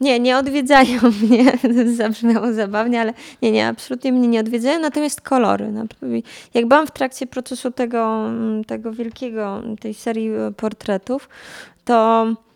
Nie, 0.00 0.20
nie 0.20 0.38
odwiedzają 0.38 1.00
mnie, 1.22 1.52
zabrzmiało 1.96 2.52
zabawnie, 2.52 3.00
ale 3.00 3.14
nie, 3.42 3.50
nie, 3.50 3.68
absolutnie 3.68 4.12
mnie 4.12 4.28
nie 4.28 4.40
odwiedzają, 4.40 4.80
natomiast 4.80 5.20
kolory. 5.20 5.72
Jak 6.54 6.66
byłam 6.66 6.86
w 6.86 6.90
trakcie 6.90 7.26
procesu 7.26 7.70
tego, 7.70 8.30
tego 8.66 8.92
wielkiego, 8.92 9.62
tej 9.80 9.94
serii 9.94 10.30
portretów, 10.56 11.28
to 11.84 12.26
E, 12.26 12.51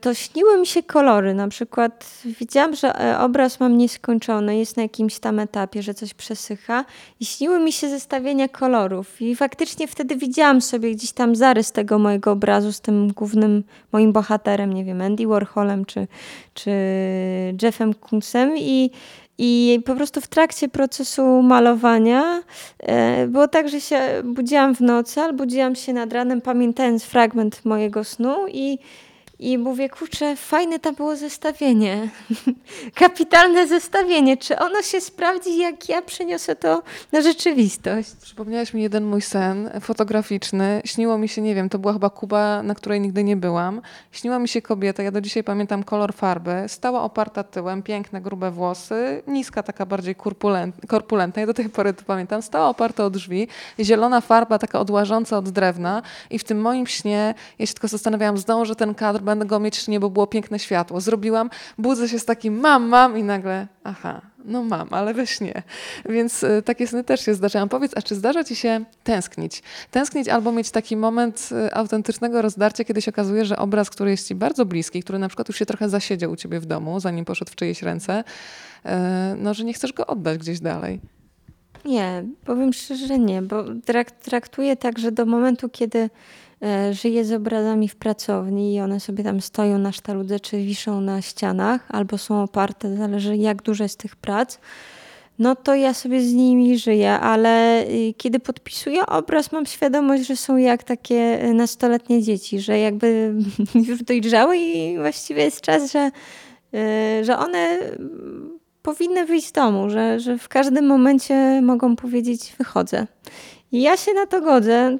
to 0.00 0.14
śniły 0.14 0.60
mi 0.60 0.66
się 0.66 0.82
kolory. 0.82 1.34
Na 1.34 1.48
przykład 1.48 2.22
widziałam, 2.24 2.76
że 2.76 3.00
e, 3.00 3.18
obraz 3.18 3.60
mam 3.60 3.78
nieskończony, 3.78 4.58
jest 4.58 4.76
na 4.76 4.82
jakimś 4.82 5.18
tam 5.18 5.38
etapie, 5.38 5.82
że 5.82 5.94
coś 5.94 6.14
przesycha 6.14 6.84
i 7.20 7.24
śniły 7.26 7.60
mi 7.60 7.72
się 7.72 7.88
zestawienia 7.88 8.48
kolorów. 8.48 9.22
I 9.22 9.36
faktycznie 9.36 9.88
wtedy 9.88 10.16
widziałam 10.16 10.60
sobie 10.60 10.94
gdzieś 10.94 11.12
tam 11.12 11.36
zarys 11.36 11.72
tego 11.72 11.98
mojego 11.98 12.32
obrazu 12.32 12.72
z 12.72 12.80
tym 12.80 13.12
głównym 13.12 13.64
moim 13.92 14.12
bohaterem, 14.12 14.72
nie 14.72 14.84
wiem, 14.84 15.00
Andy 15.00 15.26
Warholem 15.26 15.84
czy, 15.84 16.06
czy 16.54 16.70
Jeffem 17.62 17.94
Koonsem 17.94 18.58
i 18.58 18.90
i 19.38 19.80
po 19.86 19.94
prostu 19.94 20.20
w 20.20 20.28
trakcie 20.28 20.68
procesu 20.68 21.42
malowania 21.42 22.42
e, 22.78 23.26
było 23.26 23.48
tak, 23.48 23.68
że 23.68 23.80
się 23.80 24.00
budziłam 24.24 24.74
w 24.74 24.80
nocy, 24.80 25.20
albo 25.20 25.38
budziłam 25.38 25.74
się 25.74 25.92
nad 25.92 26.12
ranem, 26.12 26.40
pamiętając 26.40 27.04
fragment 27.04 27.64
mojego 27.64 28.04
snu 28.04 28.36
i 28.48 28.78
i 29.42 29.58
mówię, 29.58 29.88
kurczę, 29.88 30.36
fajne 30.36 30.78
to 30.78 30.92
było 30.92 31.16
zestawienie. 31.16 32.08
Kapitalne 32.94 33.66
zestawienie. 33.66 34.36
Czy 34.36 34.58
ono 34.58 34.82
się 34.82 35.00
sprawdzi, 35.00 35.58
jak 35.58 35.88
ja 35.88 36.02
przeniosę 36.02 36.56
to 36.56 36.82
na 37.12 37.20
rzeczywistość? 37.20 38.10
Przypomniałeś 38.22 38.74
mi 38.74 38.82
jeden 38.82 39.04
mój 39.04 39.22
sen 39.22 39.70
fotograficzny. 39.80 40.82
Śniło 40.84 41.18
mi 41.18 41.28
się, 41.28 41.42
nie 41.42 41.54
wiem, 41.54 41.68
to 41.68 41.78
była 41.78 41.92
chyba 41.92 42.10
Kuba, 42.10 42.62
na 42.62 42.74
której 42.74 43.00
nigdy 43.00 43.24
nie 43.24 43.36
byłam. 43.36 43.80
Śniła 44.12 44.38
mi 44.38 44.48
się 44.48 44.62
kobieta, 44.62 45.02
ja 45.02 45.10
do 45.10 45.20
dzisiaj 45.20 45.44
pamiętam 45.44 45.84
kolor 45.84 46.14
farby. 46.14 46.64
Stała 46.66 47.02
oparta 47.02 47.44
tyłem, 47.44 47.82
piękne, 47.82 48.20
grube 48.20 48.50
włosy, 48.50 49.22
niska, 49.26 49.62
taka 49.62 49.86
bardziej 49.86 50.14
korpulent, 50.14 50.76
korpulentna. 50.88 51.40
Ja 51.40 51.46
do 51.46 51.54
tej 51.54 51.68
pory 51.68 51.94
to 51.94 52.04
pamiętam. 52.04 52.42
Stała 52.42 52.68
oparta 52.68 53.04
o 53.04 53.10
drzwi, 53.10 53.48
zielona 53.80 54.20
farba, 54.20 54.58
taka 54.58 54.80
odłażąca 54.80 55.38
od 55.38 55.48
drewna. 55.48 56.02
I 56.30 56.38
w 56.38 56.44
tym 56.44 56.60
moim 56.60 56.86
śnie, 56.86 57.34
ja 57.58 57.66
się 57.66 57.74
tylko 57.74 57.88
zastanawiałam, 57.88 58.38
zdążę 58.38 58.74
ten 58.76 58.94
kadr, 58.94 59.31
będę 59.32 59.46
go 59.46 59.60
mieć 59.60 59.84
czy 59.84 59.90
nie, 59.90 60.00
bo 60.00 60.10
było 60.10 60.26
piękne 60.26 60.58
światło. 60.58 61.00
Zrobiłam, 61.00 61.50
budzę 61.78 62.08
się 62.08 62.18
z 62.18 62.24
takim 62.24 62.60
mam, 62.60 62.88
mam 62.88 63.18
i 63.18 63.22
nagle 63.22 63.66
aha, 63.84 64.20
no 64.44 64.62
mam, 64.62 64.88
ale 64.90 65.14
we 65.14 65.26
śnie. 65.26 65.62
Więc 66.08 66.42
y, 66.42 66.62
takie 66.64 66.86
sny 66.86 67.04
też 67.04 67.24
się 67.24 67.34
zdarzają. 67.34 67.68
Powiedz, 67.68 67.92
a 67.96 68.02
czy 68.02 68.14
zdarza 68.14 68.44
ci 68.44 68.56
się 68.56 68.84
tęsknić? 69.04 69.62
Tęsknić 69.90 70.28
albo 70.28 70.52
mieć 70.52 70.70
taki 70.70 70.96
moment 70.96 71.48
y, 71.52 71.74
autentycznego 71.74 72.42
rozdarcia, 72.42 72.84
kiedy 72.84 73.02
się 73.02 73.10
okazuje, 73.10 73.44
że 73.44 73.56
obraz, 73.56 73.90
który 73.90 74.10
jest 74.10 74.28
ci 74.28 74.34
bardzo 74.34 74.64
bliski, 74.64 75.02
który 75.02 75.18
na 75.18 75.28
przykład 75.28 75.48
już 75.48 75.58
się 75.58 75.66
trochę 75.66 75.88
zasiedział 75.88 76.30
u 76.30 76.36
ciebie 76.36 76.60
w 76.60 76.66
domu, 76.66 77.00
zanim 77.00 77.24
poszedł 77.24 77.50
w 77.50 77.54
czyjeś 77.54 77.82
ręce, 77.82 78.24
y, 78.86 78.88
no, 79.36 79.54
że 79.54 79.64
nie 79.64 79.72
chcesz 79.72 79.92
go 79.92 80.06
oddać 80.06 80.38
gdzieś 80.38 80.60
dalej. 80.60 81.00
Nie, 81.84 82.24
powiem 82.44 82.72
szczerze, 82.72 83.18
nie, 83.18 83.42
bo 83.42 83.64
traktuję 84.22 84.76
tak, 84.76 84.98
że 84.98 85.12
do 85.12 85.26
momentu, 85.26 85.68
kiedy 85.68 86.10
E, 86.62 86.94
żyję 86.94 87.24
z 87.24 87.32
obrazami 87.32 87.88
w 87.88 87.96
pracowni 87.96 88.74
i 88.74 88.80
one 88.80 89.00
sobie 89.00 89.24
tam 89.24 89.40
stoją 89.40 89.78
na 89.78 89.92
sztaludze, 89.92 90.40
czy 90.40 90.56
wiszą 90.56 91.00
na 91.00 91.22
ścianach, 91.22 91.86
albo 91.88 92.18
są 92.18 92.42
oparte, 92.42 92.96
zależy 92.96 93.36
jak 93.36 93.62
dużo 93.62 93.82
jest 93.84 93.98
tych 93.98 94.16
prac, 94.16 94.58
no 95.38 95.56
to 95.56 95.74
ja 95.74 95.94
sobie 95.94 96.20
z 96.20 96.32
nimi 96.32 96.78
żyję, 96.78 97.12
ale 97.12 97.84
y, 97.86 98.14
kiedy 98.16 98.40
podpisuję 98.40 99.06
obraz, 99.06 99.52
mam 99.52 99.66
świadomość, 99.66 100.26
że 100.26 100.36
są 100.36 100.56
jak 100.56 100.84
takie 100.84 101.44
y, 101.44 101.54
nastoletnie 101.54 102.22
dzieci, 102.22 102.60
że 102.60 102.78
jakby 102.78 103.34
już 103.88 104.02
dojrzały 104.02 104.56
i 104.56 104.98
właściwie 104.98 105.44
jest 105.44 105.60
czas, 105.60 105.92
że, 105.92 106.10
y, 107.20 107.24
że 107.24 107.38
one 107.38 107.78
powinny 108.82 109.26
wyjść 109.26 109.46
z 109.46 109.52
domu, 109.52 109.90
że, 109.90 110.20
że 110.20 110.38
w 110.38 110.48
każdym 110.48 110.86
momencie 110.86 111.60
mogą 111.62 111.96
powiedzieć 111.96 112.54
wychodzę. 112.58 113.06
I 113.72 113.82
ja 113.82 113.96
się 113.96 114.12
na 114.12 114.26
to 114.26 114.40
godzę. 114.40 114.98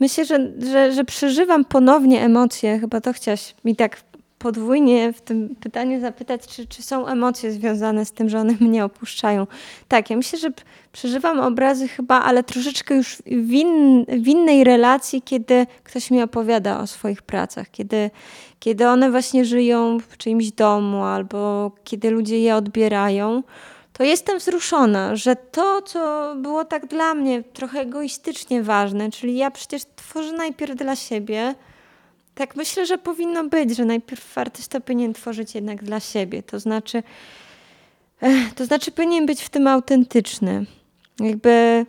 Myślę, 0.00 0.24
że, 0.24 0.50
że, 0.72 0.92
że 0.92 1.04
przeżywam 1.04 1.64
ponownie 1.64 2.22
emocje. 2.22 2.78
Chyba 2.78 3.00
to 3.00 3.12
chciałaś 3.12 3.54
mi 3.64 3.76
tak 3.76 3.96
podwójnie 4.40 5.12
w 5.12 5.20
tym 5.20 5.56
pytaniu 5.60 6.00
zapytać, 6.00 6.46
czy, 6.46 6.66
czy 6.66 6.82
są 6.82 7.06
emocje 7.06 7.52
związane 7.52 8.04
z 8.04 8.12
tym, 8.12 8.28
że 8.28 8.40
one 8.40 8.54
mnie 8.60 8.84
opuszczają. 8.84 9.46
Tak, 9.88 10.10
ja 10.10 10.16
myślę, 10.16 10.38
że 10.38 10.48
przeżywam 10.92 11.40
obrazy 11.40 11.88
chyba, 11.88 12.22
ale 12.22 12.42
troszeczkę 12.42 12.94
już 12.96 13.16
w, 13.26 13.52
in, 13.52 14.04
w 14.04 14.28
innej 14.28 14.64
relacji, 14.64 15.22
kiedy 15.22 15.66
ktoś 15.84 16.10
mi 16.10 16.22
opowiada 16.22 16.80
o 16.80 16.86
swoich 16.86 17.22
pracach, 17.22 17.70
kiedy, 17.70 18.10
kiedy 18.58 18.88
one 18.88 19.10
właśnie 19.10 19.44
żyją 19.44 19.98
w 19.98 20.16
czyimś 20.16 20.50
domu 20.52 21.04
albo 21.04 21.70
kiedy 21.84 22.10
ludzie 22.10 22.40
je 22.40 22.56
odbierają 22.56 23.42
to 24.00 24.04
jestem 24.04 24.38
wzruszona, 24.38 25.16
że 25.16 25.36
to, 25.36 25.82
co 25.82 26.34
było 26.36 26.64
tak 26.64 26.86
dla 26.86 27.14
mnie 27.14 27.42
trochę 27.42 27.80
egoistycznie 27.80 28.62
ważne, 28.62 29.10
czyli 29.10 29.36
ja 29.36 29.50
przecież 29.50 29.82
tworzę 29.96 30.32
najpierw 30.32 30.76
dla 30.76 30.96
siebie, 30.96 31.54
tak 32.34 32.56
myślę, 32.56 32.86
że 32.86 32.98
powinno 32.98 33.44
być, 33.44 33.76
że 33.76 33.84
najpierw 33.84 34.38
artysta 34.38 34.80
powinien 34.80 35.12
tworzyć 35.12 35.54
jednak 35.54 35.84
dla 35.84 36.00
siebie. 36.00 36.42
To 36.42 36.60
znaczy, 36.60 37.02
to 38.56 38.64
znaczy 38.64 38.90
powinien 38.90 39.26
być 39.26 39.42
w 39.42 39.48
tym 39.48 39.66
autentyczny. 39.66 40.66
Jakby 41.18 41.86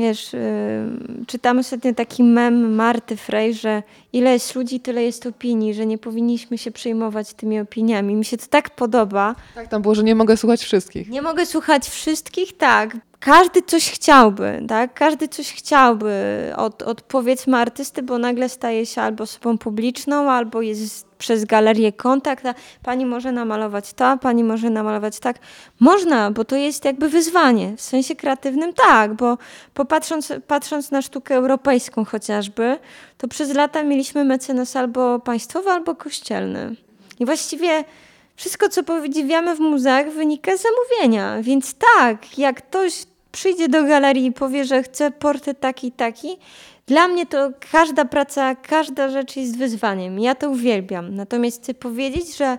Wiesz, 0.00 0.32
yy, 0.32 1.26
czytamy 1.26 1.60
ostatnio 1.60 1.94
taki 1.94 2.24
mem 2.24 2.74
Marty 2.74 3.16
Frey, 3.16 3.54
że 3.54 3.82
ile 4.12 4.32
jest 4.32 4.54
ludzi, 4.54 4.80
tyle 4.80 5.02
jest 5.02 5.26
opinii, 5.26 5.74
że 5.74 5.86
nie 5.86 5.98
powinniśmy 5.98 6.58
się 6.58 6.70
przejmować 6.70 7.34
tymi 7.34 7.60
opiniami. 7.60 8.14
Mi 8.14 8.24
się 8.24 8.36
to 8.36 8.46
tak 8.50 8.70
podoba. 8.70 9.34
Tak, 9.54 9.68
tam 9.68 9.82
było, 9.82 9.94
że 9.94 10.02
nie 10.02 10.14
mogę 10.14 10.36
słuchać 10.36 10.62
wszystkich. 10.62 11.08
Nie 11.08 11.22
mogę 11.22 11.46
słuchać 11.46 11.88
wszystkich, 11.88 12.56
tak 12.56 12.96
każdy 13.20 13.62
coś 13.62 13.90
chciałby, 13.90 14.64
tak? 14.68 14.94
Każdy 14.94 15.28
coś 15.28 15.52
chciałby 15.52 16.12
od, 16.56 16.82
od 16.82 17.02
powiedzmy 17.02 17.56
artysty, 17.56 18.02
bo 18.02 18.18
nagle 18.18 18.48
staje 18.48 18.86
się 18.86 19.02
albo 19.02 19.24
osobą 19.24 19.58
publiczną, 19.58 20.30
albo 20.30 20.62
jest 20.62 21.09
przez 21.20 21.44
galerię 21.44 21.92
kontakt, 21.92 22.46
a 22.46 22.54
pani 22.82 23.06
może 23.06 23.32
namalować 23.32 23.92
to, 23.92 24.18
pani 24.18 24.44
może 24.44 24.70
namalować 24.70 25.20
tak. 25.20 25.38
Można, 25.80 26.30
bo 26.30 26.44
to 26.44 26.56
jest 26.56 26.84
jakby 26.84 27.08
wyzwanie. 27.08 27.76
W 27.76 27.80
sensie 27.80 28.16
kreatywnym 28.16 28.72
tak, 28.72 29.14
bo 29.14 29.38
popatrząc 29.74 30.32
patrząc 30.46 30.90
na 30.90 31.02
sztukę 31.02 31.34
europejską 31.34 32.04
chociażby, 32.04 32.78
to 33.18 33.28
przez 33.28 33.54
lata 33.54 33.82
mieliśmy 33.82 34.24
mecenas 34.24 34.76
albo 34.76 35.18
państwowy, 35.18 35.70
albo 35.70 35.94
kościelny. 35.94 36.76
I 37.18 37.26
właściwie 37.26 37.84
wszystko, 38.36 38.68
co 38.68 38.82
podziwiamy 38.82 39.56
w 39.56 39.60
muzeach, 39.60 40.10
wynika 40.10 40.56
z 40.56 40.62
zamówienia. 40.62 41.42
Więc 41.42 41.74
tak, 41.74 42.38
jak 42.38 42.56
ktoś 42.56 43.04
przyjdzie 43.32 43.68
do 43.68 43.84
galerii 43.84 44.26
i 44.26 44.32
powie, 44.32 44.64
że 44.64 44.82
chce 44.82 45.10
portret 45.10 45.60
taki 45.60 45.92
taki, 45.92 46.38
dla 46.90 47.08
mnie 47.08 47.26
to 47.26 47.50
każda 47.72 48.04
praca, 48.04 48.54
każda 48.54 49.08
rzecz 49.08 49.36
jest 49.36 49.58
wyzwaniem. 49.58 50.18
Ja 50.18 50.34
to 50.34 50.50
uwielbiam. 50.50 51.14
Natomiast 51.14 51.62
chcę 51.62 51.74
powiedzieć, 51.74 52.36
że 52.36 52.58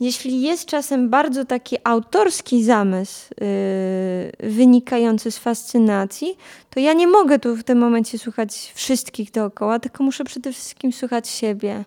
jeśli 0.00 0.42
jest 0.42 0.66
czasem 0.66 1.10
bardzo 1.10 1.44
taki 1.44 1.76
autorski 1.84 2.64
zamysł 2.64 3.28
yy, 4.40 4.50
wynikający 4.50 5.30
z 5.30 5.38
fascynacji, 5.38 6.36
to 6.70 6.80
ja 6.80 6.92
nie 6.92 7.06
mogę 7.06 7.38
tu 7.38 7.56
w 7.56 7.64
tym 7.64 7.78
momencie 7.78 8.18
słuchać 8.18 8.72
wszystkich 8.74 9.30
dookoła, 9.30 9.78
tylko 9.78 10.04
muszę 10.04 10.24
przede 10.24 10.52
wszystkim 10.52 10.92
słuchać 10.92 11.28
siebie. 11.28 11.84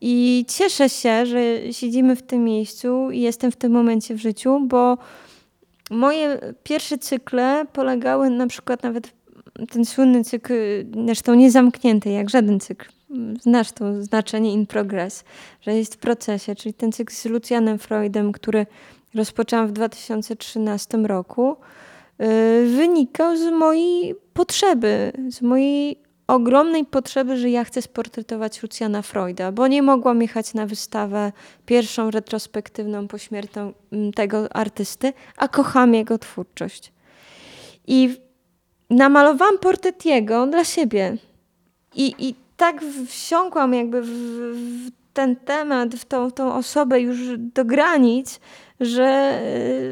I 0.00 0.44
cieszę 0.48 0.88
się, 0.88 1.26
że 1.26 1.40
siedzimy 1.72 2.16
w 2.16 2.22
tym 2.22 2.44
miejscu 2.44 3.10
i 3.10 3.20
jestem 3.20 3.52
w 3.52 3.56
tym 3.56 3.72
momencie 3.72 4.14
w 4.14 4.18
życiu, 4.18 4.60
bo 4.66 4.98
moje 5.90 6.38
pierwsze 6.62 6.98
cykle 6.98 7.64
polegały 7.72 8.30
na 8.30 8.46
przykład 8.46 8.82
nawet 8.82 9.19
ten 9.70 9.84
słynny 9.84 10.24
cykl, 10.24 10.54
zresztą 11.06 11.34
niezamknięty 11.34 12.10
jak 12.10 12.30
żaden 12.30 12.60
cykl. 12.60 12.88
Znasz 13.40 13.72
to 13.72 14.02
znaczenie 14.02 14.52
in 14.52 14.66
progress, 14.66 15.24
że 15.60 15.74
jest 15.74 15.94
w 15.94 15.98
procesie, 15.98 16.54
czyli 16.54 16.74
ten 16.74 16.92
cykl 16.92 17.14
z 17.14 17.24
Lucianem 17.24 17.78
Freudem, 17.78 18.32
który 18.32 18.66
rozpoczęłam 19.14 19.68
w 19.68 19.72
2013 19.72 20.98
roku, 20.98 21.56
yy, 22.18 22.26
wynikał 22.66 23.36
z 23.36 23.50
mojej 23.52 24.14
potrzeby, 24.34 25.12
z 25.28 25.42
mojej 25.42 25.96
ogromnej 26.26 26.84
potrzeby, 26.84 27.36
że 27.36 27.50
ja 27.50 27.64
chcę 27.64 27.82
sportretować 27.82 28.62
Luciana 28.62 29.02
Freuda, 29.02 29.52
bo 29.52 29.66
nie 29.66 29.82
mogłam 29.82 30.22
jechać 30.22 30.54
na 30.54 30.66
wystawę 30.66 31.32
pierwszą 31.66 32.10
retrospektywną 32.10 33.08
pośmiertną 33.08 33.72
mm, 33.92 34.12
tego 34.12 34.56
artysty, 34.56 35.12
a 35.36 35.48
kocham 35.48 35.94
jego 35.94 36.18
twórczość. 36.18 36.92
I 37.86 38.16
namalowałam 38.90 39.58
portret 39.58 40.04
jego 40.04 40.46
dla 40.46 40.64
siebie. 40.64 41.16
I, 41.94 42.14
i 42.18 42.34
tak 42.56 42.84
wsiąkłam 43.06 43.74
jakby 43.74 44.02
w, 44.02 44.08
w 44.08 44.90
ten 45.12 45.36
temat, 45.36 45.94
w 45.94 46.04
tą, 46.04 46.30
tą 46.30 46.54
osobę 46.54 47.00
już 47.00 47.18
do 47.38 47.64
granic, 47.64 48.40
że 48.80 49.40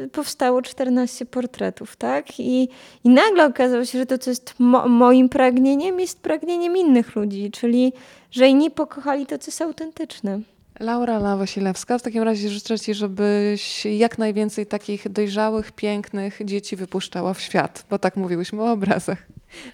y, 0.03 0.09
powstało 0.11 0.61
14 0.61 1.25
portretów, 1.25 1.95
tak? 1.95 2.39
I, 2.39 2.69
i 3.03 3.09
nagle 3.09 3.45
okazało 3.45 3.85
się, 3.85 3.99
że 3.99 4.05
to, 4.05 4.17
co 4.17 4.29
jest 4.29 4.53
mo 4.59 4.87
moim 4.87 5.29
pragnieniem, 5.29 5.99
jest 5.99 6.21
pragnieniem 6.21 6.77
innych 6.77 7.15
ludzi, 7.15 7.51
czyli 7.51 7.93
że 8.31 8.47
inni 8.47 8.71
pokochali 8.71 9.25
to, 9.25 9.37
co 9.37 9.51
jest 9.51 9.61
autentyczne. 9.61 10.39
Laura 10.79 11.17
La 11.17 11.37
Wasilewska, 11.37 11.97
w 11.97 12.01
takim 12.01 12.23
razie 12.23 12.49
życzę 12.49 12.79
Ci, 12.79 12.93
żebyś 12.93 13.85
jak 13.85 14.17
najwięcej 14.17 14.65
takich 14.65 15.09
dojrzałych, 15.09 15.71
pięknych 15.71 16.39
dzieci 16.45 16.75
wypuszczała 16.75 17.33
w 17.33 17.41
świat, 17.41 17.85
bo 17.89 17.99
tak 17.99 18.15
mówiłyśmy 18.15 18.61
o 18.61 18.71
obrazach. 18.71 19.17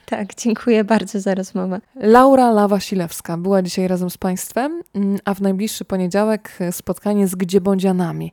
Tak, 0.06 0.36
dziękuję 0.36 0.84
bardzo 0.84 1.20
za 1.20 1.36
rozmowę. 1.36 1.82
Laura 1.96 2.52
Lawa-Silewska 2.52 3.38
była 3.38 3.62
dzisiaj 3.62 3.88
razem 3.88 4.10
z 4.10 4.18
Państwem, 4.18 4.82
mm, 4.94 5.18
a 5.26 5.34
w 5.34 5.42
najbliższy 5.42 5.86
poniedziałek 5.86 6.60
spotkanie 6.72 7.28
z 7.28 7.36
Gdziebądzianami. 7.36 8.32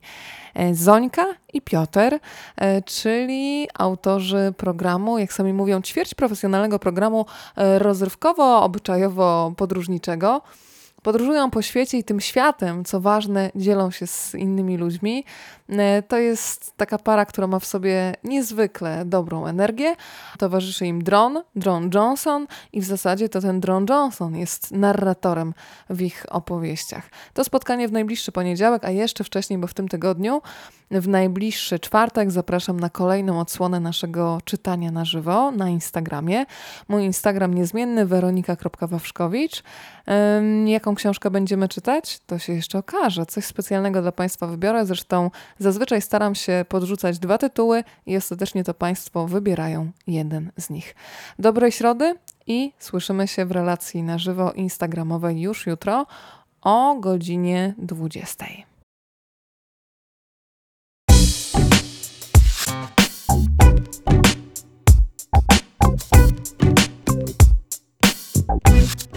E, 0.53 0.75
Zońka 0.75 1.25
i 1.53 1.61
Piotr, 1.61 2.19
e, 2.55 2.81
czyli 2.81 3.67
autorzy 3.73 4.53
programu, 4.57 5.17
jak 5.17 5.33
sami 5.33 5.53
mówią, 5.53 5.81
ćwierć 5.81 6.15
profesjonalnego 6.15 6.79
programu 6.79 7.25
e, 7.55 7.79
rozrywkowo-obyczajowo-podróżniczego 7.79 10.41
podróżują 11.03 11.51
po 11.51 11.61
świecie 11.61 11.97
i 11.97 12.03
tym 12.03 12.19
światem, 12.19 12.85
co 12.85 13.01
ważne, 13.01 13.51
dzielą 13.55 13.91
się 13.91 14.07
z 14.07 14.35
innymi 14.35 14.77
ludźmi. 14.77 15.25
E, 15.69 16.01
to 16.01 16.17
jest 16.17 16.73
taka 16.77 16.97
para, 16.97 17.25
która 17.25 17.47
ma 17.47 17.59
w 17.59 17.65
sobie 17.65 18.13
niezwykle 18.23 19.05
dobrą 19.05 19.45
energię. 19.45 19.95
Towarzyszy 20.37 20.85
im 20.85 21.03
dron, 21.03 21.43
Dron 21.55 21.89
Johnson 21.93 22.47
i 22.73 22.81
w 22.81 22.85
zasadzie 22.85 23.29
to 23.29 23.41
ten 23.41 23.59
Dron 23.59 23.85
Johnson 23.89 24.35
jest 24.35 24.71
narratorem 24.71 25.53
w 25.89 26.01
ich 26.01 26.25
opowieściach. 26.29 27.09
To 27.33 27.43
spotkanie 27.43 27.87
w 27.87 27.91
najbliższy 27.91 28.31
poniedziałek, 28.31 28.85
a 28.85 28.89
jeszcze 28.89 29.23
wcześniej, 29.23 29.59
bo 29.59 29.67
w 29.67 29.73
tym 29.73 29.87
tygodniu, 29.87 30.41
w 30.91 31.07
najbliższy 31.07 31.79
czwartek 31.79 32.31
zapraszam 32.31 32.79
na 32.79 32.89
kolejną 32.89 33.39
odsłonę 33.39 33.79
naszego 33.79 34.37
czytania 34.45 34.91
na 34.91 35.05
żywo 35.05 35.51
na 35.51 35.69
Instagramie. 35.69 36.45
Mój 36.87 37.03
Instagram 37.03 37.53
niezmienny 37.53 38.05
weronika.wawrzkowicz. 38.05 39.63
Jaką 40.65 40.95
książkę 40.95 41.31
będziemy 41.31 41.67
czytać? 41.67 42.19
To 42.19 42.39
się 42.39 42.53
jeszcze 42.53 42.77
okaże. 42.77 43.25
Coś 43.25 43.45
specjalnego 43.45 44.01
dla 44.01 44.11
Państwa 44.11 44.47
wybiorę. 44.47 44.85
Zresztą 44.85 45.31
zazwyczaj 45.59 46.01
staram 46.01 46.35
się 46.35 46.65
podrzucać 46.69 47.19
dwa 47.19 47.37
tytuły 47.37 47.83
i 48.05 48.17
ostatecznie 48.17 48.63
to 48.63 48.73
Państwo 48.73 49.27
wybierają 49.27 49.91
jeden 50.07 50.51
z 50.57 50.69
nich. 50.69 50.95
Dobrej 51.39 51.71
środy 51.71 52.15
i 52.47 52.73
słyszymy 52.79 53.27
się 53.27 53.45
w 53.45 53.51
relacji 53.51 54.03
na 54.03 54.17
żywo 54.17 54.51
instagramowej 54.51 55.41
już 55.41 55.67
jutro 55.67 56.05
o 56.61 56.95
godzinie 56.99 57.73
20. 57.77 58.45
Thank 68.65 69.12